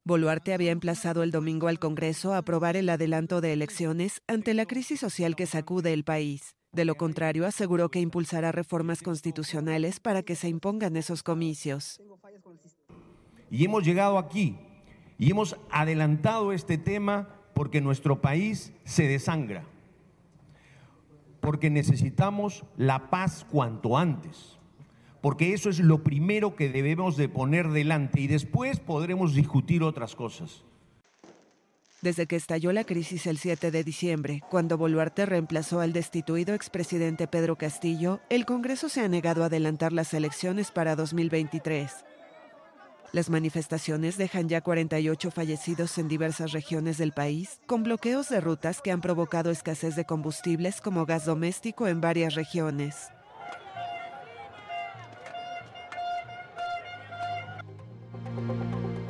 Boluarte 0.03 0.53
había 0.53 0.71
emplazado 0.71 1.23
el 1.23 1.31
domingo 1.31 1.67
al 1.69 1.79
Congreso 1.79 2.33
a 2.33 2.37
aprobar 2.37 2.77
el 2.77 2.87
adelanto 2.89 3.41
de 3.41 3.53
elecciones 3.53 4.21
ante 4.27 4.53
la 4.53 4.67
crisis 4.67 4.99
social 4.99 5.35
que 5.35 5.47
sacude 5.47 5.91
el 5.91 6.03
país. 6.03 6.55
De 6.71 6.85
lo 6.85 6.93
contrario, 6.93 7.47
aseguró 7.47 7.89
que 7.89 7.99
impulsará 7.99 8.51
reformas 8.51 9.01
constitucionales 9.01 9.99
para 9.99 10.21
que 10.21 10.35
se 10.35 10.47
impongan 10.47 10.97
esos 10.97 11.23
comicios. 11.23 11.99
Y 13.49 13.65
hemos 13.65 13.83
llegado 13.83 14.19
aquí 14.19 14.55
y 15.17 15.31
hemos 15.31 15.57
adelantado 15.71 16.53
este 16.53 16.77
tema 16.77 17.27
porque 17.55 17.81
nuestro 17.81 18.21
país 18.21 18.71
se 18.85 19.07
desangra 19.07 19.65
porque 21.41 21.69
necesitamos 21.69 22.63
la 22.77 23.09
paz 23.09 23.45
cuanto 23.51 23.97
antes, 23.97 24.59
porque 25.21 25.53
eso 25.53 25.69
es 25.69 25.79
lo 25.79 26.03
primero 26.03 26.55
que 26.55 26.69
debemos 26.69 27.17
de 27.17 27.27
poner 27.27 27.69
delante 27.69 28.21
y 28.21 28.27
después 28.27 28.79
podremos 28.79 29.33
discutir 29.33 29.83
otras 29.83 30.15
cosas. 30.15 30.63
Desde 32.01 32.25
que 32.25 32.35
estalló 32.35 32.71
la 32.71 32.83
crisis 32.83 33.27
el 33.27 33.37
7 33.37 33.69
de 33.69 33.83
diciembre, 33.83 34.41
cuando 34.49 34.75
Boluarte 34.75 35.27
reemplazó 35.27 35.81
al 35.81 35.93
destituido 35.93 36.55
expresidente 36.55 37.27
Pedro 37.27 37.57
Castillo, 37.57 38.21
el 38.29 38.47
Congreso 38.47 38.89
se 38.89 39.01
ha 39.01 39.07
negado 39.07 39.43
a 39.43 39.47
adelantar 39.47 39.93
las 39.93 40.15
elecciones 40.15 40.71
para 40.71 40.95
2023. 40.95 41.91
Las 43.13 43.29
manifestaciones 43.29 44.17
dejan 44.17 44.47
ya 44.47 44.61
48 44.61 45.31
fallecidos 45.31 45.97
en 45.97 46.07
diversas 46.07 46.53
regiones 46.53 46.97
del 46.97 47.11
país, 47.11 47.59
con 47.67 47.83
bloqueos 47.83 48.29
de 48.29 48.39
rutas 48.39 48.81
que 48.81 48.89
han 48.89 49.01
provocado 49.01 49.51
escasez 49.51 49.97
de 49.97 50.05
combustibles 50.05 50.79
como 50.79 51.05
gas 51.05 51.25
doméstico 51.25 51.89
en 51.89 51.99
varias 51.99 52.35
regiones. 52.35 53.09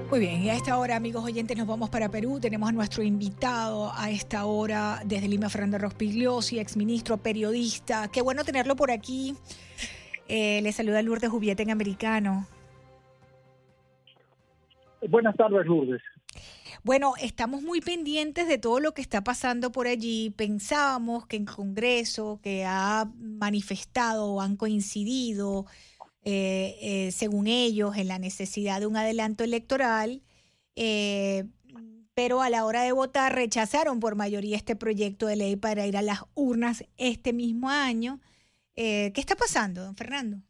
Muy 0.09 0.19
bien, 0.19 0.41
y 0.43 0.49
a 0.49 0.55
esta 0.55 0.79
hora, 0.79 0.95
amigos 0.95 1.23
oyentes, 1.23 1.55
nos 1.55 1.67
vamos 1.67 1.91
para 1.91 2.09
Perú. 2.09 2.39
Tenemos 2.39 2.69
a 2.69 2.71
nuestro 2.71 3.03
invitado 3.03 3.93
a 3.95 4.09
esta 4.09 4.45
hora 4.45 5.03
desde 5.05 5.27
Lima, 5.27 5.47
Fernando 5.47 5.77
Rospigliosi, 5.77 6.57
exministro, 6.57 7.17
periodista. 7.17 8.07
Qué 8.07 8.23
bueno 8.23 8.43
tenerlo 8.43 8.75
por 8.75 8.89
aquí. 8.89 9.35
Eh, 10.27 10.59
le 10.63 10.71
saluda 10.71 11.03
Lourdes 11.03 11.29
Jubieta 11.29 11.61
en 11.61 11.69
Americano. 11.69 12.47
Buenas 15.09 15.35
tardes, 15.35 15.65
Lourdes. 15.65 16.01
Bueno, 16.83 17.13
estamos 17.21 17.61
muy 17.61 17.79
pendientes 17.79 18.47
de 18.47 18.57
todo 18.57 18.79
lo 18.79 18.93
que 18.93 19.01
está 19.01 19.23
pasando 19.23 19.71
por 19.71 19.87
allí. 19.87 20.31
Pensábamos 20.31 21.27
que 21.27 21.37
en 21.37 21.45
Congreso, 21.45 22.39
que 22.41 22.65
ha 22.65 23.11
manifestado 23.17 24.31
o 24.31 24.41
han 24.41 24.55
coincidido, 24.55 25.65
eh, 26.23 26.75
eh, 26.81 27.11
según 27.11 27.47
ellos, 27.47 27.97
en 27.97 28.07
la 28.07 28.17
necesidad 28.17 28.79
de 28.79 28.87
un 28.87 28.97
adelanto 28.97 29.43
electoral, 29.43 30.23
eh, 30.75 31.45
pero 32.15 32.41
a 32.41 32.49
la 32.49 32.65
hora 32.65 32.83
de 32.83 32.91
votar 32.91 33.35
rechazaron 33.35 33.99
por 33.99 34.15
mayoría 34.15 34.57
este 34.57 34.75
proyecto 34.75 35.27
de 35.27 35.35
ley 35.35 35.55
para 35.55 35.85
ir 35.85 35.97
a 35.97 36.01
las 36.01 36.23
urnas 36.33 36.83
este 36.97 37.31
mismo 37.31 37.69
año. 37.69 38.19
¿Qué 38.75 39.13
está 39.15 39.35
pasando, 39.35 39.83
don 39.83 39.95
Fernando? 39.95 40.41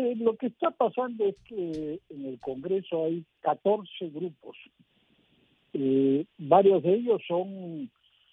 Eh, 0.00 0.16
lo 0.16 0.34
que 0.36 0.46
está 0.46 0.70
pasando 0.70 1.26
es 1.26 1.36
que 1.44 2.00
en 2.08 2.24
el 2.24 2.40
Congreso 2.40 3.04
hay 3.04 3.22
14 3.40 4.08
grupos. 4.08 4.56
Eh, 5.74 6.24
varios 6.38 6.82
de 6.82 6.94
ellos 6.94 7.20
son 7.28 7.90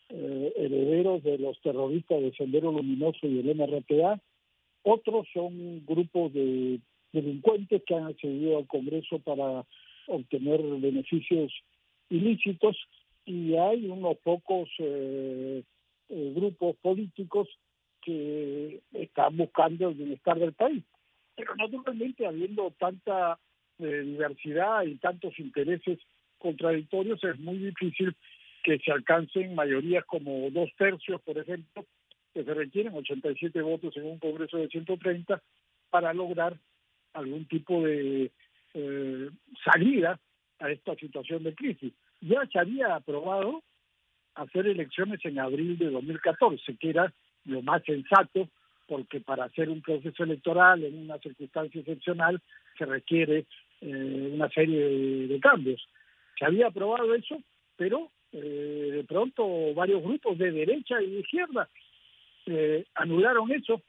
eh, 0.08 0.53
herederos 0.56 1.21
de 1.23 1.38
los 1.38 1.60
terroristas 1.60 2.21
de 2.21 2.32
Sendero 2.38 2.71
Luminoso 2.71 3.27
y 3.27 3.39
el 3.39 3.53
MRTA. 3.53 4.17
Otros 4.84 5.27
son 5.34 5.86
grupos 5.86 6.32
de 6.32 6.80
delincuentes 7.12 7.84
que 7.86 7.95
han 7.95 8.06
accedido 8.06 8.60
al 8.60 8.67
Congreso 8.67 9.19
para 9.19 9.65
obtener 10.08 10.62
beneficios 10.80 11.51
ilícitos 12.10 12.77
y 13.25 13.56
hay 13.56 13.89
unos 13.89 14.15
pocos 14.19 14.69
grupos 16.08 16.77
políticos 16.77 17.49
que 18.01 18.80
están 18.93 19.36
buscando 19.36 19.89
el 19.89 19.95
bienestar 19.95 20.39
del 20.39 20.53
país 20.53 20.86
pero 21.38 21.56
naturalmente 21.56 22.26
habiendo 22.26 22.73
tanta 22.80 23.39
eh, 23.78 24.02
diversidad 24.04 24.84
y 24.84 24.95
tantos 24.95 25.38
intereses 25.39 26.00
contradictorios 26.39 27.23
es 27.23 27.39
muy 27.39 27.60
difícil 27.60 28.15
que 28.63 28.80
se 28.80 28.91
alcancen 28.91 29.56
mayorías 29.56 30.04
como 30.06 30.50
dos 30.50 30.69
tercios, 30.78 31.21
por 31.21 31.38
ejemplo, 31.38 31.86
que 32.34 32.43
se 32.43 32.54
requieren 32.54 32.95
87 32.95 33.62
votos 33.62 33.95
en 33.95 34.06
un 34.06 34.19
Congreso 34.19 34.58
de 34.58 34.67
130 34.67 35.41
para 35.91 36.13
lograr 36.13 36.58
algún 37.13 37.45
tipo 37.45 37.84
de 37.84 38.32
eh, 38.73 39.30
salida 39.63 40.19
a 40.60 40.71
esta 40.71 40.95
situación 40.95 41.43
de 41.43 41.54
crisis. 41.54 41.93
Ya 42.19 42.45
se 42.52 42.60
había 42.60 42.95
aprobado 42.95 43.62
hacer 44.34 44.67
elecciones 44.67 45.23
en 45.23 45.39
abril 45.39 45.78
de 45.78 45.91
2014, 45.91 46.78
que 46.78 46.89
era 46.89 47.13
lo 47.45 47.62
más 47.62 47.84
sensato 47.86 48.50
porque 48.88 49.19
para 49.19 49.45
hacer 49.45 49.69
un 49.69 49.82
proceso 49.82 50.23
electoral 50.23 50.84
en 50.84 50.97
una 51.00 51.17
circunstancia 51.19 51.82
excepcional 51.82 52.41
se 52.78 52.86
requiere 52.86 53.45
eh, 53.82 54.32
una 54.34 54.50
serie 54.50 55.28
de, 55.28 55.39
cambios. 55.39 55.86
Se 56.38 56.45
había 56.45 56.67
aprobado 56.67 57.13
eso, 57.13 57.41
pero 57.76 58.10
eh, 58.32 58.89
de 58.93 59.04
pronto 59.04 59.73
varios 59.73 60.02
grupos 60.04 60.38
de 60.38 60.52
derecha 60.52 61.02
y 61.02 61.10
de 61.12 61.19
izquierda 61.19 61.69
eh, 62.45 62.86
anularon 62.95 63.52
eso 63.52 63.82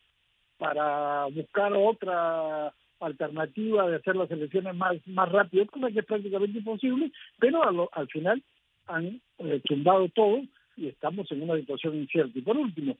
para 0.58 1.26
buscar 1.26 1.72
otra 1.72 2.72
alternativa 3.00 3.88
de 3.88 3.96
hacer 3.96 4.16
las 4.16 4.30
elecciones 4.30 4.74
más 4.74 4.96
más 5.06 5.30
rápido, 5.30 5.66
cosa 5.66 5.90
que 5.90 6.00
es 6.00 6.04
prácticamente 6.04 6.58
imposible, 6.58 7.12
pero 7.38 7.88
al 7.92 8.08
final 8.08 8.42
han 8.88 9.20
eh, 9.38 9.60
tumbado 9.64 10.08
todo 10.08 10.42
y 10.76 10.88
estamos 10.88 11.30
en 11.30 11.42
una 11.42 11.56
situación 11.56 11.96
incierta. 11.96 12.36
Y 12.38 12.42
por 12.42 12.56
último, 12.56 12.96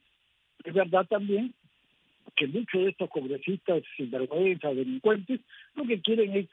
es 0.65 0.75
verdad 0.75 1.07
también 1.09 1.55
que 2.37 2.47
muchos 2.47 2.83
de 2.83 2.91
estos 2.91 3.11
congresistas 3.11 3.83
sinvergüenzas, 3.97 4.77
delincuentes, 4.77 5.41
lo 5.75 5.85
que 5.85 6.01
quieren 6.01 6.37
es 6.37 6.47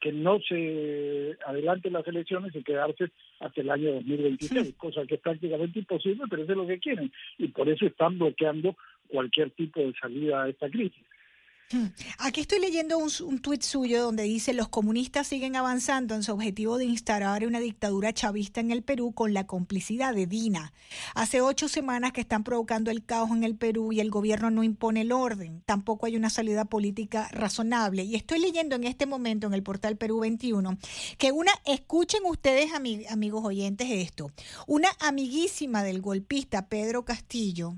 que 0.00 0.12
no 0.12 0.40
se 0.40 1.36
adelanten 1.46 1.92
las 1.92 2.06
elecciones 2.08 2.54
y 2.56 2.64
quedarse 2.64 3.10
hasta 3.38 3.60
el 3.60 3.70
año 3.70 3.92
2026, 3.92 4.74
cosa 4.76 5.06
que 5.06 5.14
es 5.14 5.20
prácticamente 5.20 5.78
imposible, 5.78 6.24
pero 6.28 6.42
eso 6.42 6.52
es 6.52 6.58
lo 6.58 6.66
que 6.66 6.80
quieren. 6.80 7.12
Y 7.38 7.48
por 7.48 7.68
eso 7.68 7.86
están 7.86 8.18
bloqueando 8.18 8.76
cualquier 9.06 9.50
tipo 9.50 9.80
de 9.80 9.94
salida 9.94 10.42
a 10.42 10.48
esta 10.48 10.68
crisis. 10.68 11.04
Hmm. 11.70 11.86
Aquí 12.18 12.42
estoy 12.42 12.60
leyendo 12.60 12.98
un, 12.98 13.10
un 13.24 13.38
tuit 13.38 13.62
suyo 13.62 14.02
donde 14.02 14.24
dice 14.24 14.52
los 14.52 14.68
comunistas 14.68 15.26
siguen 15.26 15.56
avanzando 15.56 16.14
en 16.14 16.22
su 16.22 16.32
objetivo 16.32 16.76
de 16.76 16.84
instalar 16.84 17.46
una 17.46 17.60
dictadura 17.60 18.12
chavista 18.12 18.60
en 18.60 18.70
el 18.70 18.82
Perú 18.82 19.12
con 19.12 19.32
la 19.32 19.46
complicidad 19.46 20.14
de 20.14 20.26
Dina. 20.26 20.72
Hace 21.14 21.40
ocho 21.40 21.68
semanas 21.68 22.12
que 22.12 22.20
están 22.20 22.44
provocando 22.44 22.90
el 22.90 23.04
caos 23.04 23.30
en 23.30 23.42
el 23.42 23.56
Perú 23.56 23.92
y 23.92 24.00
el 24.00 24.10
gobierno 24.10 24.50
no 24.50 24.62
impone 24.62 25.00
el 25.00 25.12
orden. 25.12 25.62
Tampoco 25.64 26.06
hay 26.06 26.16
una 26.16 26.28
salida 26.28 26.66
política 26.66 27.28
razonable. 27.32 28.04
Y 28.04 28.16
estoy 28.16 28.40
leyendo 28.40 28.76
en 28.76 28.84
este 28.84 29.06
momento 29.06 29.46
en 29.46 29.54
el 29.54 29.62
portal 29.62 29.96
Perú 29.96 30.20
21 30.20 30.76
que 31.16 31.32
una, 31.32 31.52
escuchen 31.64 32.20
ustedes 32.24 32.70
amigos 32.74 33.44
oyentes 33.44 33.88
esto, 33.90 34.30
una 34.66 34.88
amiguísima 35.00 35.82
del 35.82 36.00
golpista 36.00 36.68
Pedro 36.68 37.04
Castillo 37.04 37.76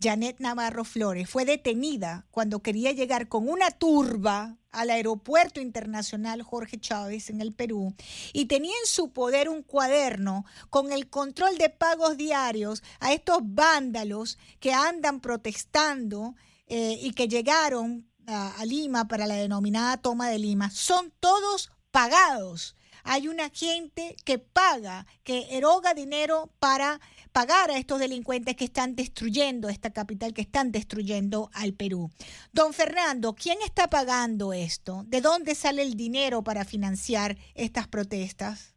Janet 0.00 0.40
Navarro 0.40 0.84
Flores, 0.84 1.28
fue 1.28 1.44
detenida 1.44 2.26
cuando 2.30 2.60
quería 2.60 2.92
llegar 2.92 3.28
con 3.28 3.48
una 3.48 3.70
turba 3.70 4.56
al 4.70 4.90
aeropuerto 4.90 5.60
internacional 5.60 6.42
Jorge 6.42 6.78
Chávez 6.78 7.30
en 7.30 7.40
el 7.40 7.52
Perú 7.52 7.94
y 8.32 8.44
tenía 8.44 8.74
en 8.82 8.86
su 8.86 9.12
poder 9.12 9.48
un 9.48 9.62
cuaderno 9.62 10.44
con 10.70 10.92
el 10.92 11.08
control 11.08 11.56
de 11.56 11.70
pagos 11.70 12.16
diarios 12.16 12.82
a 13.00 13.12
estos 13.12 13.38
vándalos 13.42 14.38
que 14.60 14.74
andan 14.74 15.20
protestando 15.20 16.36
eh, 16.66 16.98
y 17.00 17.12
que 17.12 17.28
llegaron 17.28 18.06
a 18.26 18.64
Lima 18.66 19.06
para 19.06 19.26
la 19.26 19.36
denominada 19.36 19.96
toma 19.98 20.28
de 20.28 20.38
Lima. 20.38 20.70
Son 20.70 21.12
todos 21.20 21.70
pagados 21.90 22.75
hay 23.06 23.28
una 23.28 23.48
gente 23.50 24.16
que 24.24 24.38
paga, 24.38 25.06
que 25.24 25.44
eroga 25.56 25.94
dinero 25.94 26.50
para 26.58 26.98
pagar 27.32 27.70
a 27.70 27.78
estos 27.78 28.00
delincuentes 28.00 28.56
que 28.56 28.64
están 28.64 28.96
destruyendo 28.96 29.68
esta 29.68 29.92
capital, 29.92 30.34
que 30.34 30.42
están 30.42 30.72
destruyendo 30.72 31.48
al 31.54 31.72
Perú. 31.72 32.10
Don 32.52 32.72
Fernando, 32.72 33.34
¿quién 33.34 33.58
está 33.64 33.88
pagando 33.88 34.52
esto? 34.52 35.02
¿De 35.06 35.20
dónde 35.20 35.54
sale 35.54 35.82
el 35.82 35.94
dinero 35.94 36.42
para 36.42 36.64
financiar 36.64 37.36
estas 37.54 37.86
protestas? 37.88 38.74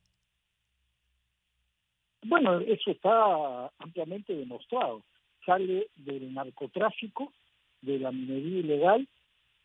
Bueno, 2.23 2.59
eso 2.59 2.91
está 2.91 3.71
ampliamente 3.79 4.33
demostrado. 4.33 5.03
Sale 5.45 5.87
del 5.95 6.33
narcotráfico, 6.33 7.31
de 7.81 7.97
la 7.97 8.11
minería 8.11 8.59
ilegal, 8.59 9.07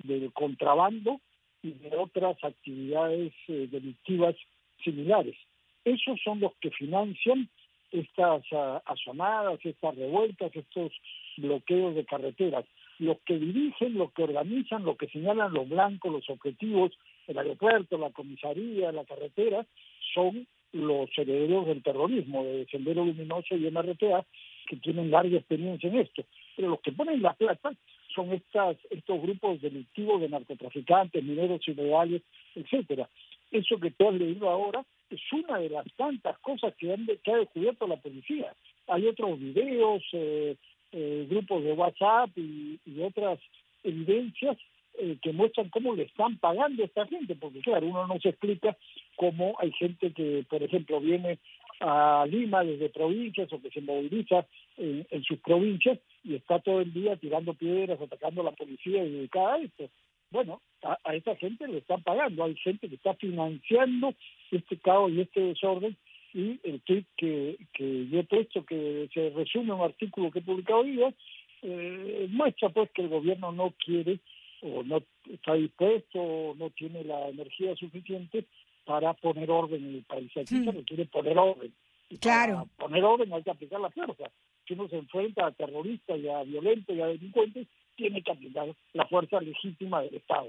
del 0.03 0.33
contrabando 0.33 1.21
y 1.63 1.73
de 1.73 1.97
otras 1.97 2.37
actividades 2.43 3.33
eh, 3.49 3.69
delictivas 3.71 4.37
similares. 4.83 5.37
Esos 5.85 6.21
son 6.23 6.41
los 6.41 6.55
que 6.61 6.71
financian 6.71 7.49
estas 7.95 8.43
uh, 8.53 8.81
asonadas, 8.87 9.61
estas 9.65 9.95
revueltas, 9.95 10.55
estos 10.55 10.93
bloqueos 11.37 11.95
de 11.95 12.05
carreteras. 12.05 12.65
Los 12.99 13.19
que 13.21 13.39
dirigen, 13.39 13.95
los 13.95 14.13
que 14.13 14.25
organizan, 14.25 14.85
los 14.85 14.97
que 14.97 15.09
señalan 15.09 15.53
los 15.53 15.69
blancos, 15.69 16.13
los 16.13 16.29
objetivos, 16.31 16.93
el 17.27 17.39
aeropuerto, 17.39 17.99
la 17.99 18.11
comisaría, 18.11 18.93
la 18.93 19.05
carretera, 19.05 19.67
son 20.15 20.47
los 20.73 21.09
herederos 21.17 21.67
del 21.67 21.83
terrorismo, 21.83 22.45
de 22.45 22.67
Sendero 22.67 23.05
Luminoso 23.05 23.57
y 23.57 23.71
MRTA, 23.71 24.25
que 24.67 24.77
tienen 24.77 25.11
larga 25.11 25.37
experiencia 25.37 25.89
en 25.89 25.99
esto. 25.99 26.25
Pero 26.57 26.71
los 26.71 26.81
que 26.81 26.93
ponen 26.93 27.23
la 27.23 27.35
plata 27.35 27.73
son 28.15 28.33
estas, 28.33 28.77
estos 28.91 29.21
grupos 29.23 29.61
delictivos 29.61 30.21
de 30.21 30.29
narcotraficantes, 30.29 31.23
mineros 31.23 31.67
ilegales, 31.69 32.23
etcétera 32.55 33.09
eso 33.51 33.79
que 33.79 33.91
tú 33.91 34.09
has 34.09 34.15
leído 34.15 34.49
ahora 34.49 34.85
es 35.11 35.21
una 35.33 35.59
de 35.59 35.71
las 35.71 35.87
tantas 35.97 36.39
cosas 36.39 36.75
que, 36.77 36.93
han, 36.93 37.07
que 37.07 37.33
ha 37.33 37.37
descubierto 37.37 37.87
la 37.87 37.97
policía. 37.97 38.53
Hay 38.89 39.07
otros 39.07 39.39
videos, 39.39 40.03
eh, 40.13 40.57
eh, 40.93 41.27
grupos 41.29 41.63
de 41.63 41.73
WhatsApp 41.73 42.31
y, 42.37 42.79
otras 43.01 43.39
evidencias 43.83 44.57
eh, 44.99 45.19
que 45.21 45.33
muestran 45.33 45.69
cómo 45.69 45.95
le 45.95 46.05
están 46.05 46.39
pagando 46.39 46.83
a 46.83 46.87
esta 46.87 47.07
gente, 47.07 47.35
porque 47.35 47.61
claro, 47.61 47.87
uno 47.87 48.07
no 48.07 48.19
se 48.21 48.31
explica 48.31 48.77
cómo 49.17 49.57
hay 49.59 49.73
gente 49.73 50.13
que, 50.13 50.45
por 50.49 50.63
ejemplo, 50.63 51.01
viene 51.01 51.39
a 51.81 52.25
Lima 52.29 52.65
desde 52.65 52.89
provincias 52.89 53.53
o 53.53 53.61
que 53.61 53.71
se 53.71 53.81
moviliza 53.81 54.47
en, 54.77 55.07
en 55.11 55.23
sus 55.25 55.39
provincias 55.41 55.99
y 56.23 56.37
está 56.37 56.61
todo 56.61 56.81
el 56.81 56.93
día 56.93 57.17
tirando 57.17 57.53
piedras, 57.55 58.01
atacando 58.01 58.41
a 58.41 58.45
la 58.45 58.53
policía 58.53 59.05
y 59.05 59.11
dedicada 59.11 59.55
a 59.55 59.59
esto 59.59 59.91
bueno, 60.35 60.61
a, 60.83 61.15
esa 61.15 61.37
gente 61.37 61.69
le 61.69 61.79
están 61.79 62.03
pagando, 62.03 62.43
hay 62.43 62.57
gente 62.57 62.89
que 62.89 62.97
está 62.97 63.15
financiando 63.15 64.13
este 64.51 64.77
caos 64.79 65.13
y 65.13 65.21
este 65.21 65.41
desorden 65.41 65.97
y 66.35 66.59
el 66.65 66.81
tweet 66.81 67.05
que, 67.17 67.57
que 67.73 68.09
yo 68.09 68.19
he 68.19 68.25
puesto, 68.25 68.65
que 68.65 69.09
se 69.15 69.31
resume 69.31 69.73
un 69.73 69.83
artículo 69.83 70.33
que 70.33 70.41
he 70.41 70.43
publicado 70.43 70.81
hoy 70.81 71.01
eh, 71.63 72.27
muestra 72.31 72.69
pues 72.71 72.91
que 72.91 73.03
el 73.03 73.11
gobierno 73.11 73.53
no 73.53 73.73
quiere 73.79 74.19
o 74.63 74.83
no 74.83 75.03
está 75.31 75.55
dispuesto 75.55 76.21
o 76.21 76.55
no 76.57 76.71
tiene 76.71 77.05
la 77.05 77.29
energía 77.29 77.77
suficiente 77.77 78.45
para 78.85 79.15
poner 79.15 79.49
orden 79.53 79.85
en 79.85 79.95
el 79.95 80.03
país. 80.03 80.37
Aquí 80.37 80.65
se 80.65 80.73
requiere 80.73 81.07
poner 81.07 81.39
orden. 81.39 81.73
claro. 82.21 82.55
Para 82.55 82.89
poner 82.89 83.05
orden 83.05 83.33
hay 83.33 83.43
que 83.45 83.51
aplicar 83.53 83.81
la 83.81 83.91
fuerza. 83.91 84.33
Si 84.67 84.75
uno 84.75 84.89
se 84.89 84.97
enfrenta 84.97 85.47
a 85.47 85.53
terroristas 85.53 86.19
y 86.19 86.29
a 86.29 86.43
violentos 86.43 86.97
y 86.97 87.01
a 87.01 87.07
delincuentes, 87.07 87.69
tiene 87.97 88.23
que 88.23 88.33
aplicar 88.33 88.67
la 88.93 89.07
fuerza 89.07 89.41
legítima 89.41 90.03
del 90.03 90.17
Estado. 90.17 90.49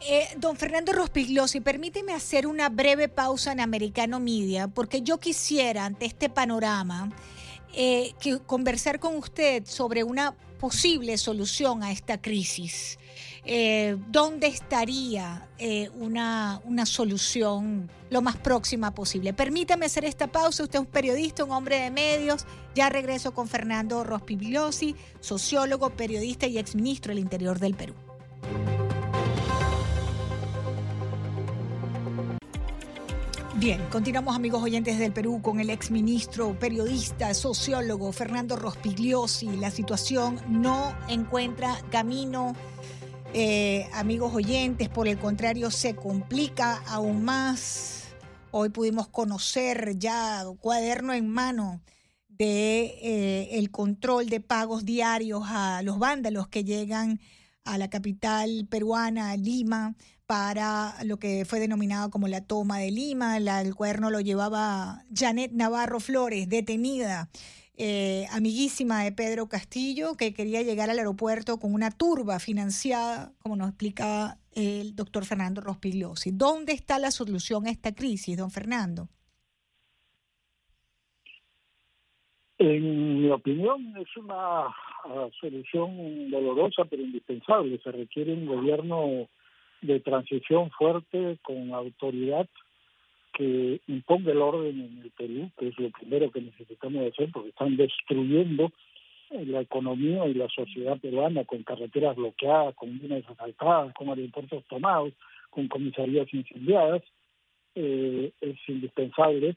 Eh, 0.00 0.28
don 0.38 0.56
Fernando 0.56 0.92
Rospigliosi, 0.92 1.60
permíteme 1.60 2.14
hacer 2.14 2.46
una 2.46 2.70
breve 2.70 3.08
pausa 3.08 3.52
en 3.52 3.60
Americano 3.60 4.18
Media, 4.18 4.68
porque 4.68 5.02
yo 5.02 5.18
quisiera, 5.18 5.84
ante 5.84 6.06
este 6.06 6.30
panorama, 6.30 7.10
eh, 7.74 8.12
que 8.20 8.38
conversar 8.38 8.98
con 8.98 9.16
usted 9.16 9.64
sobre 9.66 10.02
una 10.02 10.34
posible 10.58 11.18
solución 11.18 11.82
a 11.82 11.92
esta 11.92 12.20
crisis. 12.20 12.98
Eh, 13.44 13.96
¿Dónde 14.08 14.46
estaría 14.48 15.48
una, 15.94 16.60
una 16.64 16.86
solución 16.86 17.90
lo 18.10 18.22
más 18.22 18.36
próxima 18.36 18.92
posible? 18.92 19.32
Permítame 19.32 19.86
hacer 19.86 20.04
esta 20.04 20.26
pausa. 20.26 20.62
Usted 20.62 20.78
es 20.78 20.80
un 20.80 20.90
periodista, 20.90 21.44
un 21.44 21.52
hombre 21.52 21.80
de 21.80 21.90
medios. 21.90 22.46
Ya 22.74 22.88
regreso 22.88 23.32
con 23.32 23.48
Fernando 23.48 24.04
Rospigliosi, 24.04 24.94
sociólogo, 25.20 25.90
periodista 25.90 26.46
y 26.46 26.58
exministro 26.58 27.10
del 27.10 27.18
Interior 27.18 27.58
del 27.58 27.74
Perú. 27.74 27.94
Bien, 33.60 33.78
continuamos 33.90 34.34
amigos 34.34 34.62
oyentes 34.62 34.98
del 34.98 35.12
Perú 35.12 35.42
con 35.42 35.60
el 35.60 35.68
exministro, 35.68 36.58
periodista, 36.58 37.34
sociólogo 37.34 38.10
Fernando 38.10 38.56
Rospigliosi. 38.56 39.54
La 39.58 39.70
situación 39.70 40.40
no 40.48 40.94
encuentra 41.08 41.76
camino, 41.90 42.56
eh, 43.32 43.88
amigos 43.92 44.34
oyentes, 44.34 44.88
por 44.88 45.06
el 45.06 45.16
contrario 45.16 45.70
se 45.70 45.94
complica 45.94 46.82
aún 46.88 47.22
más. 47.24 48.08
Hoy 48.50 48.70
pudimos 48.70 49.06
conocer 49.06 49.96
ya 49.98 50.44
cuaderno 50.58 51.12
en 51.12 51.28
mano 51.28 51.80
de 52.26 52.98
eh, 53.02 53.48
el 53.52 53.70
control 53.70 54.28
de 54.28 54.40
pagos 54.40 54.84
diarios 54.84 55.44
a 55.46 55.82
los 55.82 56.00
vándalos 56.00 56.48
que 56.48 56.64
llegan 56.64 57.20
a 57.64 57.78
la 57.78 57.88
capital 57.88 58.66
peruana, 58.68 59.36
Lima, 59.36 59.94
para 60.26 60.96
lo 61.04 61.18
que 61.18 61.44
fue 61.44 61.60
denominado 61.60 62.10
como 62.10 62.26
la 62.26 62.40
toma 62.40 62.78
de 62.78 62.90
Lima. 62.90 63.36
el 63.36 63.74
cuerno 63.76 64.10
lo 64.10 64.20
llevaba 64.20 65.04
Janet 65.14 65.52
Navarro 65.52 66.00
Flores, 66.00 66.48
detenida, 66.48 67.30
eh, 67.82 68.26
amiguísima 68.30 69.04
de 69.04 69.12
Pedro 69.12 69.48
Castillo, 69.48 70.14
que 70.14 70.34
quería 70.34 70.60
llegar 70.60 70.90
al 70.90 70.98
aeropuerto 70.98 71.58
con 71.58 71.72
una 71.72 71.90
turba 71.90 72.38
financiada, 72.38 73.32
como 73.38 73.56
nos 73.56 73.70
explicaba 73.70 74.36
el 74.52 74.94
doctor 74.94 75.24
Fernando 75.24 75.62
Rospigliosi. 75.62 76.30
¿Dónde 76.32 76.74
está 76.74 76.98
la 76.98 77.10
solución 77.10 77.66
a 77.66 77.70
esta 77.70 77.94
crisis, 77.94 78.36
don 78.36 78.50
Fernando? 78.50 79.08
En 82.58 83.22
mi 83.22 83.30
opinión, 83.30 83.94
es 83.96 84.14
una 84.18 84.66
ah, 84.66 85.28
solución 85.40 86.30
dolorosa 86.30 86.84
pero 86.84 87.02
indispensable. 87.02 87.80
Se 87.82 87.92
requiere 87.92 88.34
un 88.34 88.44
gobierno 88.44 89.26
de 89.80 90.00
transición 90.00 90.70
fuerte, 90.72 91.38
con 91.42 91.72
autoridad, 91.72 92.46
que 93.32 93.80
imponga 93.86 94.32
el 94.32 94.42
orden 94.42 94.80
en 94.80 95.02
el 95.02 95.10
Perú, 95.10 95.50
que 95.58 95.68
es 95.68 95.78
lo 95.78 95.90
primero 95.90 96.30
que 96.30 96.40
necesitamos 96.40 97.12
hacer, 97.12 97.30
porque 97.32 97.50
están 97.50 97.76
destruyendo 97.76 98.72
la 99.30 99.60
economía 99.60 100.26
y 100.26 100.34
la 100.34 100.48
sociedad 100.48 100.98
peruana 100.98 101.44
con 101.44 101.62
carreteras 101.62 102.16
bloqueadas, 102.16 102.74
con 102.74 103.00
minas 103.00 103.22
asaltadas, 103.28 103.94
con 103.94 104.08
aeropuertos 104.08 104.64
tomados, 104.66 105.12
con 105.50 105.68
comisarías 105.68 106.32
incendiadas, 106.34 107.02
eh, 107.74 108.32
es 108.40 108.56
indispensable 108.66 109.56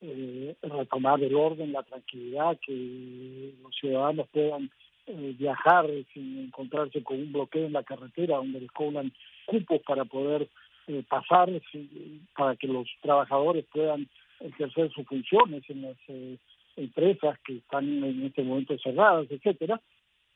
eh, 0.00 0.54
retomar 0.62 1.20
el 1.22 1.34
orden, 1.34 1.72
la 1.72 1.82
tranquilidad, 1.82 2.56
que 2.64 3.54
los 3.60 3.74
ciudadanos 3.74 4.28
puedan 4.28 4.70
eh, 5.06 5.34
viajar 5.36 5.86
sin 6.14 6.38
encontrarse 6.38 7.02
con 7.02 7.18
un 7.18 7.32
bloqueo 7.32 7.66
en 7.66 7.72
la 7.72 7.82
carretera 7.82 8.36
donde 8.36 8.60
les 8.60 8.70
cobran 8.70 9.12
cupos 9.46 9.80
para 9.86 10.04
poder 10.04 10.48
eh, 10.88 11.04
pasar, 11.08 11.50
para 12.36 12.56
que 12.56 12.66
los 12.66 12.88
trabajadores 13.00 13.64
puedan 13.72 14.08
ejercer 14.40 14.90
sus 14.92 15.06
funciones 15.06 15.62
en 15.68 15.82
las 15.82 15.96
empresas 16.76 17.38
que 17.44 17.56
están 17.56 18.04
en 18.04 18.26
este 18.26 18.42
momento 18.42 18.76
cerradas, 18.78 19.26
etcétera. 19.30 19.80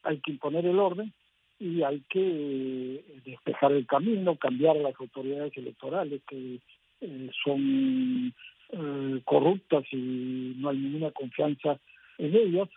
Hay 0.03 0.19
que 0.19 0.33
imponer 0.33 0.67
el 0.67 0.79
orden 0.79 1.13
y 1.59 1.83
hay 1.83 2.01
que 2.11 3.05
despejar 3.25 3.73
el 3.73 3.87
camino, 3.87 4.37
cambiar 4.37 4.77
las 4.77 4.95
autoridades 4.99 5.57
electorales 5.57 6.21
que 6.29 6.61
son 7.45 8.35
eh, 8.71 9.21
corruptas 9.25 9.85
y 9.93 10.55
no 10.57 10.71
hay 10.71 10.79
ninguna 10.79 11.11
confianza 11.11 11.79
en 12.19 12.35
ellas 12.35 12.69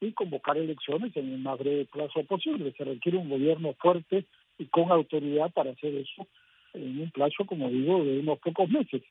y 0.00 0.12
convocar 0.12 0.56
elecciones 0.56 1.16
en 1.16 1.32
el 1.32 1.38
más 1.38 1.58
breve 1.58 1.84
plazo 1.84 2.22
posible. 2.24 2.72
Se 2.76 2.84
requiere 2.84 3.18
un 3.18 3.28
gobierno 3.28 3.74
fuerte 3.74 4.24
y 4.58 4.66
con 4.66 4.90
autoridad 4.90 5.52
para 5.52 5.72
hacer 5.72 5.94
eso 5.94 6.26
en 6.78 7.00
un 7.00 7.10
plazo, 7.10 7.44
como 7.44 7.68
digo, 7.68 8.04
de 8.04 8.20
unos 8.20 8.38
pocos 8.38 8.68
meses. 8.68 9.02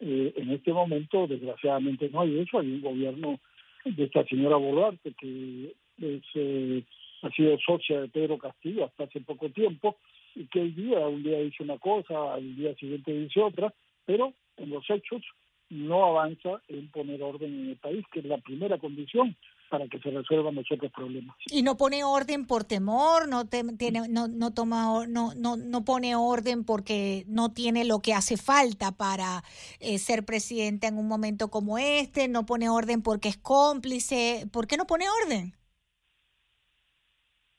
Eh, 0.00 0.32
en 0.36 0.50
este 0.50 0.72
momento, 0.72 1.26
desgraciadamente, 1.26 2.10
no 2.10 2.22
hay 2.22 2.40
eso. 2.40 2.58
Hay 2.58 2.72
un 2.72 2.80
gobierno 2.80 3.38
de 3.84 4.04
esta 4.04 4.24
señora 4.24 4.56
Boluarte 4.56 5.12
que 5.18 5.72
es, 6.00 6.22
eh, 6.34 6.82
ha 7.22 7.30
sido 7.30 7.58
socia 7.58 8.00
de 8.00 8.08
Pedro 8.08 8.38
Castillo 8.38 8.84
hasta 8.84 9.04
hace 9.04 9.20
poco 9.20 9.48
tiempo 9.50 9.96
y 10.34 10.46
que 10.46 10.60
el 10.60 10.74
día, 10.74 11.06
un 11.06 11.22
día 11.22 11.38
dice 11.38 11.62
una 11.62 11.78
cosa, 11.78 12.34
al 12.34 12.56
día 12.56 12.74
siguiente 12.74 13.12
dice 13.12 13.40
otra, 13.40 13.72
pero 14.04 14.32
en 14.56 14.70
los 14.70 14.88
hechos 14.90 15.22
no 15.68 16.04
avanza 16.04 16.60
en 16.68 16.88
poner 16.90 17.22
orden 17.22 17.52
en 17.52 17.70
el 17.70 17.76
país, 17.76 18.04
que 18.12 18.20
es 18.20 18.26
la 18.26 18.38
primera 18.38 18.78
condición 18.78 19.36
para 19.72 19.88
que 19.88 19.98
se 20.00 20.10
resuelvan 20.10 20.54
los 20.54 20.70
otros 20.70 20.92
problemas. 20.92 21.34
Y 21.50 21.62
no 21.62 21.78
pone 21.78 22.04
orden 22.04 22.46
por 22.46 22.64
temor, 22.64 23.26
no 23.26 23.46
tiene, 23.46 24.06
no, 24.06 24.28
no 24.28 24.52
toma, 24.52 25.06
no, 25.08 25.32
no, 25.34 25.56
no 25.56 25.84
pone 25.86 26.14
orden 26.14 26.66
porque 26.66 27.24
no 27.26 27.54
tiene 27.54 27.86
lo 27.86 28.00
que 28.00 28.12
hace 28.12 28.36
falta 28.36 28.92
para 28.92 29.42
eh, 29.80 29.96
ser 29.96 30.26
presidente 30.26 30.88
en 30.88 30.98
un 30.98 31.08
momento 31.08 31.48
como 31.48 31.78
este, 31.78 32.28
no 32.28 32.44
pone 32.44 32.68
orden 32.68 33.02
porque 33.02 33.30
es 33.30 33.38
cómplice. 33.38 34.44
¿Por 34.52 34.66
qué 34.66 34.76
no 34.76 34.86
pone 34.86 35.06
orden? 35.24 35.54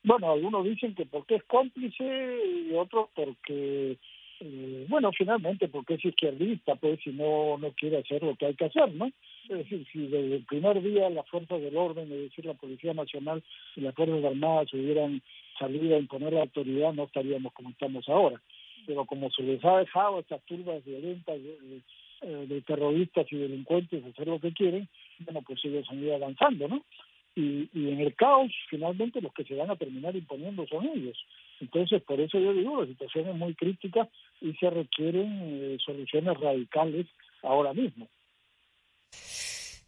Bueno, 0.04 0.34
algunos 0.34 0.66
dicen 0.66 0.94
que 0.94 1.08
porque 1.08 1.38
es 1.38 1.44
cómplice 1.46 2.04
y 2.04 2.76
otros 2.76 3.10
porque 3.16 3.98
eh, 4.40 4.86
bueno, 4.88 5.12
finalmente, 5.18 5.68
porque 5.68 5.96
es 5.96 6.06
izquierdista, 6.06 6.76
pues, 6.76 7.00
si 7.04 7.12
no, 7.12 7.58
no 7.58 7.72
quiere 7.72 7.98
hacer 8.00 8.22
lo 8.22 8.36
que 8.36 8.48
hay 8.48 8.56
que 8.56 8.66
hacer, 8.66 8.94
¿no? 8.94 9.10
Es 9.50 9.58
decir, 9.58 9.86
si 9.92 10.08
desde 10.08 10.36
el 10.36 10.46
primer 10.46 10.82
día 10.82 11.10
las 11.10 11.28
fuerzas 11.28 11.62
del 11.62 11.76
orden, 11.76 12.12
es 12.12 12.30
decir, 12.30 12.46
la 12.46 12.54
Policía 12.54 12.94
Nacional 12.94 13.44
y 13.76 13.82
las 13.82 13.94
Fuerzas 13.94 14.24
Armadas 14.24 14.74
hubieran 14.74 15.22
salido 15.60 15.96
a 15.96 16.00
imponer 16.00 16.34
la 16.34 16.42
autoridad, 16.42 16.94
no 16.94 17.04
estaríamos 17.04 17.54
como 17.54 17.70
estamos 17.70 18.08
ahora. 18.08 18.42
Pero 18.86 19.06
como 19.06 19.30
se 19.32 19.44
les 19.44 19.64
ha 19.66 19.78
dejado 19.80 20.20
estas 20.20 20.42
turbas 20.44 20.84
violentas 20.86 21.42
de, 21.42 21.82
eh, 22.22 22.62
terroristas 22.66 23.26
y 23.32 23.36
delincuentes 23.38 24.04
hacer 24.06 24.28
lo 24.28 24.40
que 24.40 24.54
quieren, 24.54 24.88
bueno, 25.20 25.42
pues 25.46 25.60
ellos 25.66 25.86
han 25.90 26.04
ido 26.04 26.16
avanzando, 26.16 26.68
¿no? 26.68 26.84
y, 27.36 27.70
y 27.74 27.90
en 27.90 28.00
el 28.00 28.16
caos 28.16 28.52
finalmente 28.70 29.22
los 29.22 29.34
que 29.34 29.44
se 29.44 29.56
van 29.56 29.72
a 29.72 29.76
terminar 29.76 30.16
imponiendo 30.16 30.66
son 30.68 30.86
ellos. 30.88 31.18
Entonces, 31.60 32.02
por 32.04 32.20
eso 32.20 32.40
yo 32.40 32.54
digo, 32.54 32.82
la 32.82 32.88
situación 32.88 33.30
es 33.30 33.36
muy 33.36 33.56
crítica 33.56 34.08
y 34.42 34.54
se 34.54 34.70
requieren 34.70 35.40
eh, 35.42 35.78
soluciones 35.84 36.40
radicales 36.40 37.08
ahora 37.42 37.74
mismo. 37.74 38.08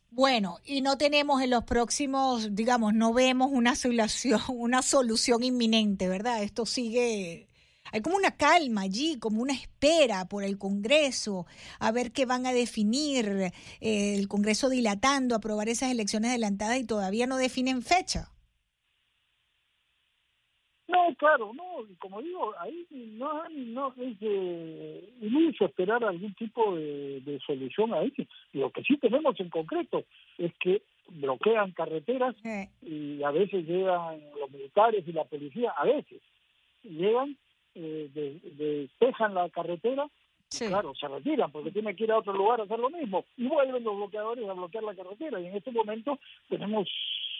Bueno, 0.09 0.59
y 0.63 0.81
no 0.81 0.97
tenemos 0.97 1.41
en 1.41 1.49
los 1.49 1.65
próximos, 1.65 2.55
digamos, 2.55 2.93
no 2.93 3.13
vemos 3.13 3.49
una 3.51 3.75
solución, 3.75 4.41
una 4.47 4.81
solución 4.81 5.43
inminente, 5.43 6.07
¿verdad? 6.07 6.41
Esto 6.41 6.65
sigue 6.65 7.49
hay 7.91 8.01
como 8.01 8.17
una 8.17 8.35
calma 8.35 8.81
allí, 8.81 9.17
como 9.19 9.41
una 9.41 9.53
espera 9.53 10.25
por 10.25 10.43
el 10.43 10.57
Congreso, 10.57 11.45
a 11.79 11.91
ver 11.91 12.11
qué 12.11 12.25
van 12.25 12.45
a 12.45 12.53
definir, 12.53 13.53
eh, 13.79 14.15
el 14.15 14.27
Congreso 14.27 14.69
dilatando, 14.69 15.35
aprobar 15.35 15.69
esas 15.69 15.91
elecciones 15.91 16.31
adelantadas 16.31 16.77
y 16.79 16.83
todavía 16.83 17.27
no 17.27 17.37
definen 17.37 17.81
fecha. 17.81 18.31
No, 20.95 21.13
claro, 21.15 21.51
no, 21.53 21.63
como 21.99 22.21
digo, 22.21 22.53
ahí 22.57 22.87
no, 22.91 23.49
no 23.49 23.93
es 23.97 24.19
de 24.19 25.09
inicio 25.21 25.67
esperar 25.67 26.03
algún 26.05 26.33
tipo 26.35 26.73
de, 26.75 27.19
de 27.21 27.39
solución 27.45 27.93
ahí. 27.93 28.13
Lo 28.53 28.71
que 28.71 28.81
sí 28.83 28.95
tenemos 28.97 29.37
en 29.39 29.49
concreto 29.49 30.05
es 30.37 30.53
que 30.59 30.83
bloquean 31.09 31.71
carreteras 31.71 32.35
y 32.81 33.21
a 33.23 33.31
veces 33.31 33.67
llegan 33.67 34.21
los 34.39 34.49
militares 34.49 35.03
y 35.05 35.11
la 35.11 35.25
policía, 35.25 35.71
a 35.71 35.83
veces 35.83 36.21
llegan 36.83 37.37
eh, 37.75 38.09
despejan 38.57 39.33
la 39.33 39.49
carretera, 39.49 40.07
claro, 40.49 40.95
se 40.95 41.09
retiran 41.09 41.51
porque 41.51 41.71
tienen 41.71 41.93
que 41.95 42.05
ir 42.05 42.11
a 42.13 42.19
otro 42.19 42.31
lugar 42.31 42.61
a 42.61 42.63
hacer 42.63 42.79
lo 42.79 42.89
mismo 42.89 43.25
y 43.35 43.47
vuelven 43.47 43.83
los 43.83 43.97
bloqueadores 43.97 44.47
a 44.47 44.53
bloquear 44.53 44.83
la 44.85 44.95
carretera. 44.95 45.41
Y 45.41 45.47
en 45.47 45.57
este 45.57 45.71
momento 45.71 46.17
tenemos 46.47 46.87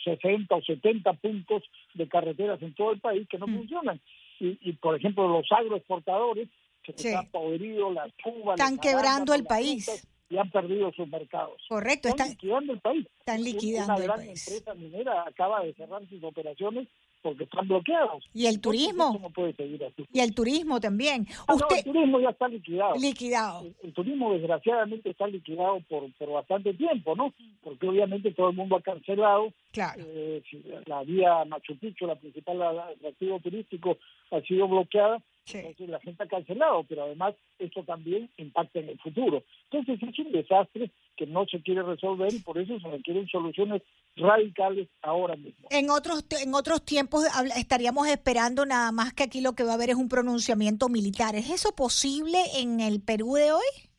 60 0.06 0.56
o 0.56 0.62
70 0.62 1.14
puntos 1.14 1.64
de 1.94 2.08
carreteras 2.08 2.62
en 2.62 2.74
todo 2.74 2.94
el 2.94 3.02
país 3.02 3.28
que 3.28 3.38
no 3.38 3.48
mm. 3.48 3.58
funcionan. 3.58 4.00
Y, 4.40 4.58
y, 4.62 4.74
por 4.74 4.96
ejemplo, 4.96 5.28
los 5.28 5.52
agroexportadores 5.52 6.48
que 6.84 6.94
están 6.94 7.28
podridos, 7.28 7.94
las 7.94 8.12
uvas, 8.24 8.58
están 8.58 8.78
quebrando 8.78 9.34
el 9.34 9.44
país. 9.44 10.08
Y 10.30 10.38
han 10.38 10.50
perdido 10.50 10.92
sus 10.94 11.08
mercados. 11.08 11.62
Correcto, 11.68 12.10
están, 12.10 12.30
liquidando 12.30 12.74
el 12.74 12.80
país. 12.80 13.08
Están 13.20 13.44
liquidando 13.44 13.94
Una 13.96 14.04
gran 14.04 14.22
empresa 14.22 14.74
minera 14.74 15.24
acaba 15.28 15.64
de 15.64 15.74
cerrar 15.74 16.08
sus 16.10 16.24
operaciones 16.24 16.88
porque 17.22 17.46
están 17.46 17.68
bloqueados. 17.68 18.24
¿Y 18.34 18.46
el 18.46 18.62
turismo? 18.62 19.18
No 19.20 19.30
puede 19.32 19.54
seguir 19.54 19.84
así. 19.84 20.06
Y 20.14 20.20
el 20.20 20.36
turismo 20.36 20.80
también. 20.80 21.28
Ah, 21.48 21.56
el 21.76 21.84
turismo 21.84 22.20
ya 22.20 22.30
está 22.30 22.48
liquidado. 22.48 22.94
Liquidado. 23.00 23.66
El, 23.82 23.94
turismo 23.94 24.34
desgraciadamente 24.34 25.10
está 25.10 25.26
liquidado 25.26 25.80
por, 25.90 26.12
por 26.14 26.30
bastante 26.32 26.74
tiempo, 26.76 27.16
¿no? 27.16 27.34
Porque 27.64 27.88
obviamente 27.88 28.32
todo 28.32 28.50
el 28.50 28.56
mundo 28.56 28.76
ha 28.76 28.82
cancelado. 28.82 29.52
Claro. 29.72 30.04
Eh, 30.06 30.44
la 30.86 31.04
vía 31.04 31.44
Machu 31.46 31.76
Picchu, 31.78 32.06
la 32.06 32.16
principal 32.16 32.62
atractivo 32.62 33.40
turístico, 33.40 33.98
ha 34.30 34.42
sido 34.42 34.68
bloqueada. 34.68 35.20
Entonces 35.48 35.90
la 35.90 36.00
gente 36.00 36.24
ha 36.24 36.28
cancelado, 36.28 36.84
pero 36.84 37.04
además 37.04 37.36
eso 37.60 37.84
también 37.84 38.30
impacta 38.38 38.80
en 38.80 38.90
el 38.90 39.00
futuro. 39.00 39.44
Entonces 39.70 40.02
es 40.02 40.20
un 40.20 40.32
desastre 40.32 40.92
que 41.16 41.28
no 41.28 41.46
se 41.46 41.62
quiere 41.62 41.84
resolver 41.84 42.34
y 42.34 42.40
por 42.40 42.58
eso 42.58 42.80
se 42.80 42.90
requieren 42.90 43.28
soluciones 43.28 43.84
radicales 44.16 44.88
ahora 45.02 45.36
mismo. 45.36 45.68
En 45.70 45.90
otros, 45.92 46.26
en 46.42 46.54
otros 46.56 46.84
tiempos 46.84 47.26
estaríamos 47.56 48.08
esperando 48.08 48.66
nada 48.66 48.92
más 48.92 49.14
que 49.14 49.24
aquí 49.24 49.42
lo 49.42 49.54
que 49.54 49.64
va 49.64 49.72
a 49.72 49.76
haber 49.76 49.92
es 49.92 49.96
un 49.96 50.10
pronunciamiento 50.10 50.90
militar. 50.90 51.36
¿Es 51.36 51.50
eso 51.52 51.76
posible 51.76 52.40
en 52.58 52.80
el 52.80 53.02
Perú 53.02 53.36
de 53.36 53.52
hoy? 53.52 53.90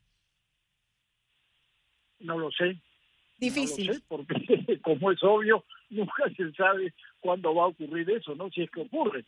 No 2.19 2.37
lo 2.37 2.51
sé. 2.51 2.81
Difícil. 3.39 4.03
porque 4.07 4.33
como 4.83 5.11
es 5.11 5.23
obvio, 5.23 5.63
nunca 5.89 6.23
se 6.35 6.51
sabe 6.53 6.93
cuándo 7.19 7.53
va 7.53 7.63
a 7.63 7.67
ocurrir 7.67 8.09
eso, 8.09 8.35
¿no? 8.35 8.49
Si 8.49 8.63
es 8.63 8.71
que 8.71 8.81
ocurre. 8.81 9.25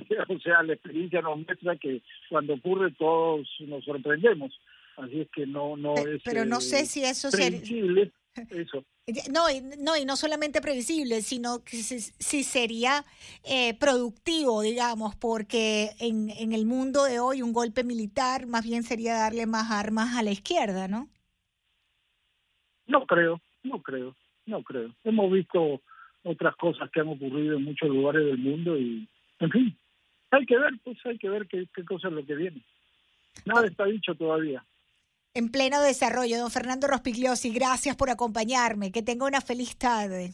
o 0.28 0.38
sea, 0.40 0.62
la 0.62 0.74
experiencia 0.74 1.22
nos 1.22 1.38
muestra 1.38 1.76
que 1.76 2.02
cuando 2.28 2.54
ocurre 2.54 2.92
todos 2.92 3.48
nos 3.60 3.84
sorprendemos. 3.84 4.52
Así 4.96 5.20
es 5.20 5.28
que 5.30 5.46
no, 5.46 5.76
no 5.76 5.94
es. 5.94 6.22
Pero 6.24 6.44
no 6.44 6.60
sé 6.60 6.84
si 6.86 7.04
eso 7.04 7.30
previsible, 7.30 8.12
eso. 8.50 8.84
No, 9.32 9.44
no, 9.78 9.96
y 9.96 10.04
no 10.04 10.16
solamente 10.16 10.60
previsible, 10.60 11.22
sino 11.22 11.64
que 11.64 11.76
si, 11.76 12.42
sería 12.42 13.04
eh, 13.44 13.74
productivo, 13.78 14.60
digamos, 14.60 15.14
porque 15.16 15.92
en, 15.98 16.28
en 16.30 16.52
el 16.52 16.66
mundo 16.66 17.04
de 17.04 17.20
hoy 17.20 17.40
un 17.40 17.54
golpe 17.54 17.84
militar 17.84 18.46
más 18.46 18.64
bien 18.64 18.82
sería 18.82 19.14
darle 19.14 19.46
más 19.46 19.70
armas 19.70 20.16
a 20.16 20.22
la 20.22 20.30
izquierda, 20.30 20.88
¿no? 20.88 21.08
No 22.86 23.06
creo, 23.06 23.40
no 23.62 23.82
creo, 23.82 24.14
no 24.46 24.62
creo. 24.62 24.94
Hemos 25.04 25.30
visto 25.30 25.80
otras 26.24 26.56
cosas 26.56 26.90
que 26.90 27.00
han 27.00 27.08
ocurrido 27.08 27.56
en 27.56 27.64
muchos 27.64 27.88
lugares 27.88 28.24
del 28.26 28.38
mundo 28.38 28.76
y, 28.76 29.08
en 29.38 29.50
fin, 29.50 29.78
hay 30.30 30.46
que 30.46 30.58
ver, 30.58 30.72
pues 30.84 30.98
hay 31.04 31.18
que 31.18 31.28
ver 31.28 31.46
qué, 31.46 31.66
qué 31.74 31.84
cosa 31.84 32.08
es 32.08 32.14
lo 32.14 32.24
que 32.24 32.34
viene. 32.34 32.64
Nada 33.44 33.66
está 33.66 33.84
dicho 33.84 34.14
todavía 34.14 34.64
en 35.38 35.50
pleno 35.50 35.80
desarrollo. 35.80 36.38
Don 36.38 36.50
Fernando 36.50 36.86
Rospigliosi, 36.88 37.50
gracias 37.50 37.96
por 37.96 38.10
acompañarme. 38.10 38.90
Que 38.90 39.02
tenga 39.02 39.26
una 39.26 39.40
feliz 39.40 39.76
tarde. 39.76 40.32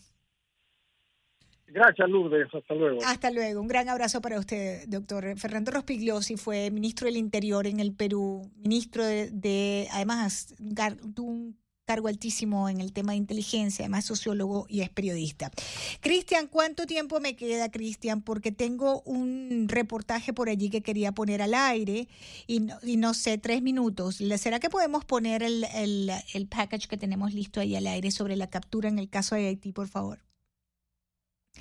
Gracias, 1.66 2.08
Lourdes. 2.08 2.48
Hasta 2.54 2.74
luego. 2.74 3.00
Hasta 3.04 3.30
luego. 3.30 3.60
Un 3.60 3.68
gran 3.68 3.88
abrazo 3.88 4.20
para 4.20 4.38
usted, 4.38 4.84
doctor. 4.86 5.36
Fernando 5.38 5.72
Rospigliosi 5.72 6.36
fue 6.36 6.70
ministro 6.70 7.06
del 7.06 7.16
Interior 7.16 7.66
en 7.66 7.80
el 7.80 7.92
Perú, 7.92 8.50
ministro 8.56 9.04
de, 9.04 9.30
de 9.30 9.88
además, 9.92 10.54
un 11.18 11.58
cargo 11.84 12.08
altísimo 12.08 12.68
en 12.68 12.80
el 12.80 12.92
tema 12.92 13.12
de 13.12 13.18
inteligencia, 13.18 13.84
además 13.84 14.06
sociólogo 14.06 14.66
y 14.68 14.80
es 14.80 14.90
periodista. 14.90 15.50
Cristian, 16.00 16.48
¿cuánto 16.48 16.86
tiempo 16.86 17.20
me 17.20 17.36
queda, 17.36 17.70
Cristian? 17.70 18.22
Porque 18.22 18.52
tengo 18.52 19.02
un 19.02 19.66
reportaje 19.68 20.32
por 20.32 20.48
allí 20.48 20.70
que 20.70 20.82
quería 20.82 21.12
poner 21.12 21.42
al 21.42 21.54
aire 21.54 22.08
y 22.46 22.60
no, 22.60 23.14
sé, 23.14 23.38
tres 23.38 23.62
minutos. 23.62 24.18
¿Será 24.38 24.60
que 24.60 24.70
podemos 24.70 25.04
poner 25.04 25.42
el, 25.42 25.66
el 25.72 26.48
package 26.48 26.88
que 26.88 26.96
tenemos 26.96 27.34
listo 27.34 27.60
ahí 27.60 27.76
al 27.76 27.86
aire 27.86 28.10
sobre 28.10 28.36
la 28.36 28.48
captura 28.48 28.88
en 28.88 28.98
el 28.98 29.08
caso 29.08 29.34
de 29.34 29.48
Haití, 29.48 29.72
por 29.72 29.88
favor? 29.88 30.24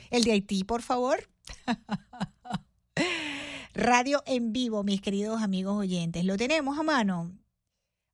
El 0.09 0.23
de 0.23 0.31
Haití, 0.31 0.63
por 0.63 0.81
favor. 0.81 1.29
Radio 3.73 4.23
en 4.25 4.53
vivo, 4.53 4.83
mis 4.83 5.01
queridos 5.01 5.41
amigos 5.41 5.75
oyentes. 5.75 6.23
¿Lo 6.23 6.37
tenemos 6.37 6.77
a 6.77 6.83
mano? 6.83 7.31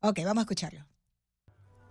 Ok, 0.01 0.19
vamos 0.23 0.41
a 0.41 0.45
escucharlo. 0.45 0.88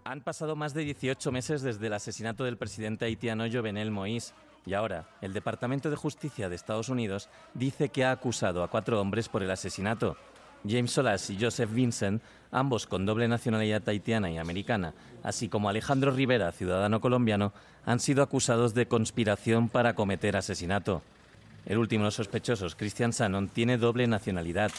Han 0.08 0.22
pasado 0.22 0.56
más 0.56 0.72
de 0.72 0.86
18 0.86 1.30
meses 1.32 1.60
desde 1.60 1.86
el 1.86 1.92
asesinato 1.92 2.44
del 2.44 2.56
presidente 2.56 3.04
haitiano 3.04 3.44
Jovenel 3.52 3.92
Moïse 3.92 4.32
y 4.64 4.72
ahora 4.72 5.06
el 5.20 5.34
Departamento 5.34 5.90
de 5.90 5.96
Justicia 5.96 6.48
de 6.48 6.56
Estados 6.56 6.88
Unidos 6.88 7.28
dice 7.52 7.90
que 7.90 8.06
ha 8.06 8.12
acusado 8.12 8.62
a 8.62 8.68
cuatro 8.68 9.02
hombres 9.02 9.28
por 9.28 9.42
el 9.42 9.50
asesinato. 9.50 10.16
James 10.66 10.92
Solas 10.92 11.28
y 11.28 11.36
Joseph 11.38 11.70
Vincent, 11.74 12.22
ambos 12.50 12.86
con 12.86 13.04
doble 13.04 13.28
nacionalidad 13.28 13.86
haitiana 13.86 14.30
y 14.30 14.38
americana, 14.38 14.94
así 15.22 15.50
como 15.50 15.68
Alejandro 15.68 16.10
Rivera, 16.10 16.52
ciudadano 16.52 17.02
colombiano, 17.02 17.52
han 17.84 18.00
sido 18.00 18.22
acusados 18.22 18.72
de 18.72 18.88
conspiración 18.88 19.68
para 19.68 19.94
cometer 19.94 20.38
asesinato. 20.38 21.02
El 21.66 21.76
último 21.76 22.04
de 22.04 22.06
los 22.06 22.14
sospechosos, 22.14 22.76
Christian 22.76 23.10
Shannon, 23.10 23.50
tiene 23.50 23.76
doble 23.76 24.06
nacionalidad. 24.06 24.72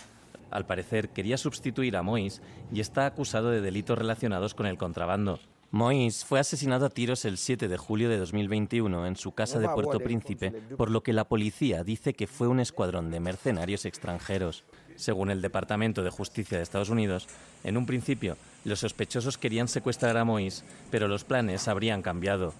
Al 0.51 0.65
parecer, 0.65 1.09
quería 1.09 1.37
sustituir 1.37 1.95
a 1.95 2.03
Mois 2.03 2.41
y 2.71 2.79
está 2.79 3.05
acusado 3.05 3.51
de 3.51 3.61
delitos 3.61 3.97
relacionados 3.97 4.53
con 4.53 4.65
el 4.65 4.77
contrabando. 4.77 5.39
Mois 5.71 6.25
fue 6.25 6.39
asesinado 6.39 6.87
a 6.87 6.89
tiros 6.89 7.25
el 7.25 7.37
7 7.37 7.67
de 7.67 7.77
julio 7.77 8.09
de 8.09 8.17
2021 8.17 9.05
en 9.05 9.15
su 9.15 9.33
casa 9.33 9.59
de 9.59 9.69
Puerto 9.69 9.99
Príncipe, 9.99 10.51
por 10.75 10.89
lo 10.89 11.03
que 11.03 11.13
la 11.13 11.25
policía 11.25 11.83
dice 11.83 12.15
que 12.15 12.25
fue 12.25 12.47
un 12.47 12.59
escuadrón 12.59 13.11
de 13.11 13.19
mercenarios 13.19 13.85
extranjeros. 13.85 14.63
Según 14.95 15.29
el 15.29 15.43
Departamento 15.43 16.01
de 16.01 16.09
Justicia 16.09 16.57
de 16.57 16.63
Estados 16.63 16.89
Unidos, 16.89 17.27
en 17.63 17.77
un 17.77 17.85
principio 17.85 18.35
los 18.65 18.79
sospechosos 18.79 19.37
querían 19.37 19.67
secuestrar 19.67 20.17
a 20.17 20.25
Mois, 20.25 20.65
pero 20.89 21.07
los 21.07 21.23
planes 21.23 21.67
habrían 21.67 22.01
cambiado. 22.01 22.53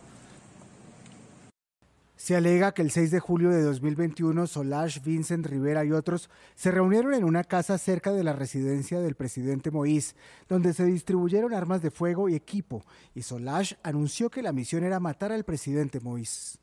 Se 2.20 2.36
alega 2.36 2.74
que 2.74 2.82
el 2.82 2.92
6 2.92 3.12
de 3.12 3.22
julio 3.22 3.50
de 3.50 3.64
2021 3.64 4.46
Solage, 4.46 5.00
Vincent 5.00 5.46
Rivera 5.46 5.86
y 5.86 5.94
otros 5.94 6.30
se 6.54 6.70
reunieron 6.70 7.14
en 7.14 7.24
una 7.24 7.46
casa 7.46 7.78
cerca 7.78 8.12
de 8.12 8.26
la 8.26 8.34
residencia 8.34 9.00
del 9.00 9.16
presidente 9.16 9.72
Moïse, 9.72 10.16
donde 10.50 10.74
se 10.74 10.84
distribuyeron 10.84 11.54
armas 11.54 11.82
de 11.82 11.92
fuego 11.92 12.28
y 12.28 12.36
equipo, 12.36 12.84
y 13.16 13.22
Solage 13.22 13.78
anunció 13.84 14.30
que 14.30 14.42
la 14.42 14.52
misión 14.52 14.84
era 14.84 15.00
matar 15.00 15.32
al 15.32 15.46
presidente 15.46 16.02
Moïse. 16.02 16.60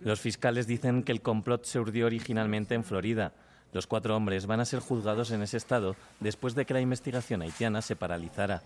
Los 0.00 0.18
fiscales 0.18 0.66
dicen 0.66 1.04
que 1.04 1.12
el 1.12 1.22
complot 1.22 1.64
se 1.66 1.78
urdió 1.78 2.06
originalmente 2.06 2.74
en 2.74 2.82
Florida. 2.82 3.32
Los 3.72 3.86
cuatro 3.86 4.16
hombres 4.16 4.46
van 4.46 4.58
a 4.58 4.64
ser 4.64 4.80
juzgados 4.80 5.30
en 5.30 5.42
ese 5.42 5.56
estado 5.56 5.94
después 6.18 6.56
de 6.56 6.66
que 6.66 6.74
la 6.74 6.80
investigación 6.80 7.42
haitiana 7.42 7.80
se 7.80 7.94
paralizara. 7.94 8.64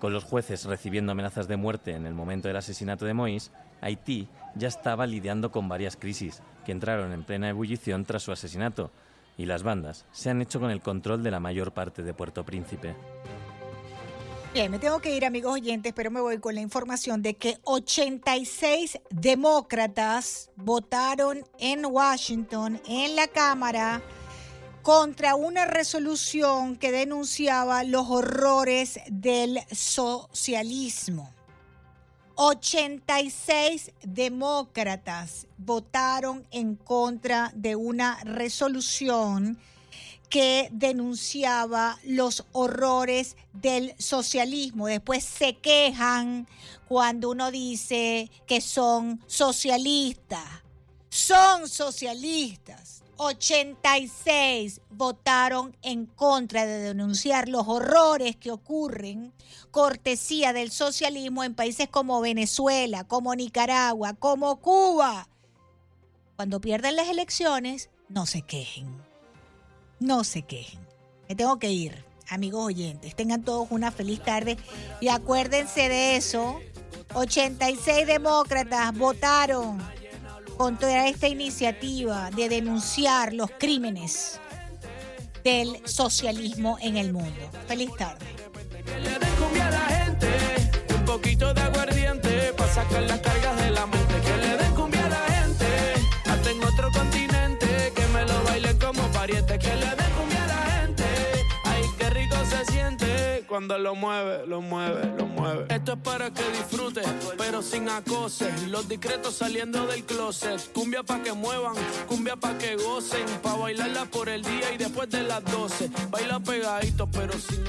Con 0.00 0.14
los 0.14 0.24
jueces 0.24 0.64
recibiendo 0.64 1.12
amenazas 1.12 1.46
de 1.46 1.56
muerte 1.56 1.92
en 1.92 2.06
el 2.06 2.14
momento 2.14 2.48
del 2.48 2.56
asesinato 2.56 3.04
de 3.04 3.14
Moïse, 3.14 3.50
Haití 3.80 4.28
ya 4.54 4.68
estaba 4.68 5.06
lidiando 5.06 5.50
con 5.50 5.68
varias 5.68 5.96
crisis 5.96 6.42
que 6.64 6.72
entraron 6.72 7.12
en 7.12 7.24
plena 7.24 7.48
ebullición 7.48 8.04
tras 8.04 8.22
su 8.22 8.32
asesinato, 8.32 8.90
y 9.36 9.46
las 9.46 9.62
bandas 9.62 10.04
se 10.12 10.30
han 10.30 10.42
hecho 10.42 10.60
con 10.60 10.70
el 10.70 10.82
control 10.82 11.22
de 11.22 11.30
la 11.30 11.40
mayor 11.40 11.72
parte 11.72 12.02
de 12.02 12.12
Puerto 12.12 12.44
Príncipe. 12.44 12.96
Bien, 14.52 14.70
me 14.70 14.78
tengo 14.78 14.98
que 14.98 15.14
ir, 15.14 15.24
amigos 15.24 15.54
oyentes, 15.54 15.92
pero 15.94 16.10
me 16.10 16.20
voy 16.20 16.38
con 16.38 16.54
la 16.54 16.60
información 16.60 17.22
de 17.22 17.36
que 17.36 17.58
86 17.64 18.98
demócratas 19.10 20.50
votaron 20.56 21.44
en 21.58 21.86
Washington, 21.86 22.80
en 22.88 23.14
la 23.14 23.28
Cámara, 23.28 24.02
contra 24.82 25.36
una 25.36 25.66
resolución 25.66 26.76
que 26.76 26.90
denunciaba 26.90 27.84
los 27.84 28.08
horrores 28.08 28.98
del 29.10 29.60
socialismo. 29.70 31.37
86 32.40 33.90
demócratas 34.04 35.48
votaron 35.56 36.46
en 36.52 36.76
contra 36.76 37.50
de 37.56 37.74
una 37.74 38.20
resolución 38.22 39.58
que 40.30 40.68
denunciaba 40.70 41.98
los 42.04 42.44
horrores 42.52 43.36
del 43.52 43.92
socialismo. 43.98 44.86
Después 44.86 45.24
se 45.24 45.56
quejan 45.56 46.46
cuando 46.86 47.30
uno 47.30 47.50
dice 47.50 48.30
que 48.46 48.60
son 48.60 49.20
socialistas. 49.26 50.46
Son 51.08 51.68
socialistas. 51.68 53.02
86 53.18 54.80
votaron 54.90 55.76
en 55.82 56.06
contra 56.06 56.66
de 56.66 56.78
denunciar 56.78 57.48
los 57.48 57.66
horrores 57.66 58.36
que 58.36 58.52
ocurren 58.52 59.34
cortesía 59.72 60.52
del 60.52 60.70
socialismo 60.70 61.42
en 61.42 61.54
países 61.54 61.88
como 61.88 62.20
Venezuela, 62.20 63.02
como 63.04 63.34
Nicaragua, 63.34 64.14
como 64.14 64.60
Cuba. 64.60 65.28
Cuando 66.36 66.60
pierden 66.60 66.94
las 66.94 67.08
elecciones, 67.08 67.90
no 68.08 68.24
se 68.24 68.42
quejen. 68.42 68.86
No 69.98 70.22
se 70.22 70.42
quejen. 70.42 70.80
Me 71.28 71.34
tengo 71.34 71.58
que 71.58 71.72
ir, 71.72 72.04
amigos 72.28 72.66
oyentes. 72.66 73.16
Tengan 73.16 73.42
todos 73.42 73.66
una 73.70 73.90
feliz 73.90 74.22
tarde 74.22 74.56
y 75.00 75.08
acuérdense 75.08 75.88
de 75.88 76.14
eso. 76.14 76.60
86 77.14 78.06
demócratas 78.06 78.96
votaron 78.96 79.97
contra 80.58 81.06
esta 81.06 81.28
iniciativa 81.28 82.30
de 82.30 82.48
denunciar 82.48 83.32
los 83.32 83.48
crímenes 83.58 84.40
del 85.44 85.80
socialismo 85.84 86.76
en 86.80 86.96
el 86.96 87.12
mundo. 87.12 87.50
Feliz 87.68 87.90
tarde. 87.96 88.26
Un 90.98 91.04
poquito 91.04 91.54
de 91.54 91.60
aguardiente 91.60 92.52
para 92.56 92.74
sacar 92.74 93.02
las 93.02 93.20
cargas 93.20 93.56
de 93.62 93.70
la 93.70 93.86
mente. 93.86 94.14
Que 94.20 94.36
le 94.36 94.56
den 94.56 94.74
cumbia 94.74 95.06
a 95.06 95.08
la 95.08 95.24
gente, 95.32 95.66
hasta 96.26 96.50
en 96.50 96.64
otro 96.64 96.90
continente, 96.90 97.92
que 97.94 98.06
me 98.08 98.24
lo 98.26 98.42
bailen 98.42 98.78
como 98.78 99.02
pariente. 99.12 99.58
Que 99.58 99.76
le 99.76 99.97
cuando 103.48 103.78
lo 103.78 103.94
mueve, 103.94 104.46
lo 104.46 104.60
mueve, 104.60 105.10
lo 105.16 105.26
mueve. 105.26 105.66
Esto 105.70 105.92
es 105.94 105.98
para 105.98 106.30
que 106.30 106.42
disfrutes, 106.50 107.06
pero 107.38 107.62
sin 107.62 107.88
acoses. 107.88 108.68
Los 108.68 108.88
discretos 108.88 109.34
saliendo 109.36 109.86
del 109.86 110.04
closet. 110.04 110.60
Cumbia 110.72 111.02
pa' 111.02 111.22
que 111.22 111.32
muevan, 111.32 111.74
cumbia 112.06 112.36
pa' 112.36 112.58
que 112.58 112.76
gocen. 112.76 113.24
Pa' 113.42 113.56
bailarla 113.56 114.04
por 114.04 114.28
el 114.28 114.42
día 114.42 114.72
y 114.72 114.76
después 114.76 115.08
de 115.08 115.22
las 115.22 115.42
12. 115.44 115.90
Baila 116.10 116.40
pegadito, 116.40 117.10
pero 117.10 117.32
sin 117.38 117.64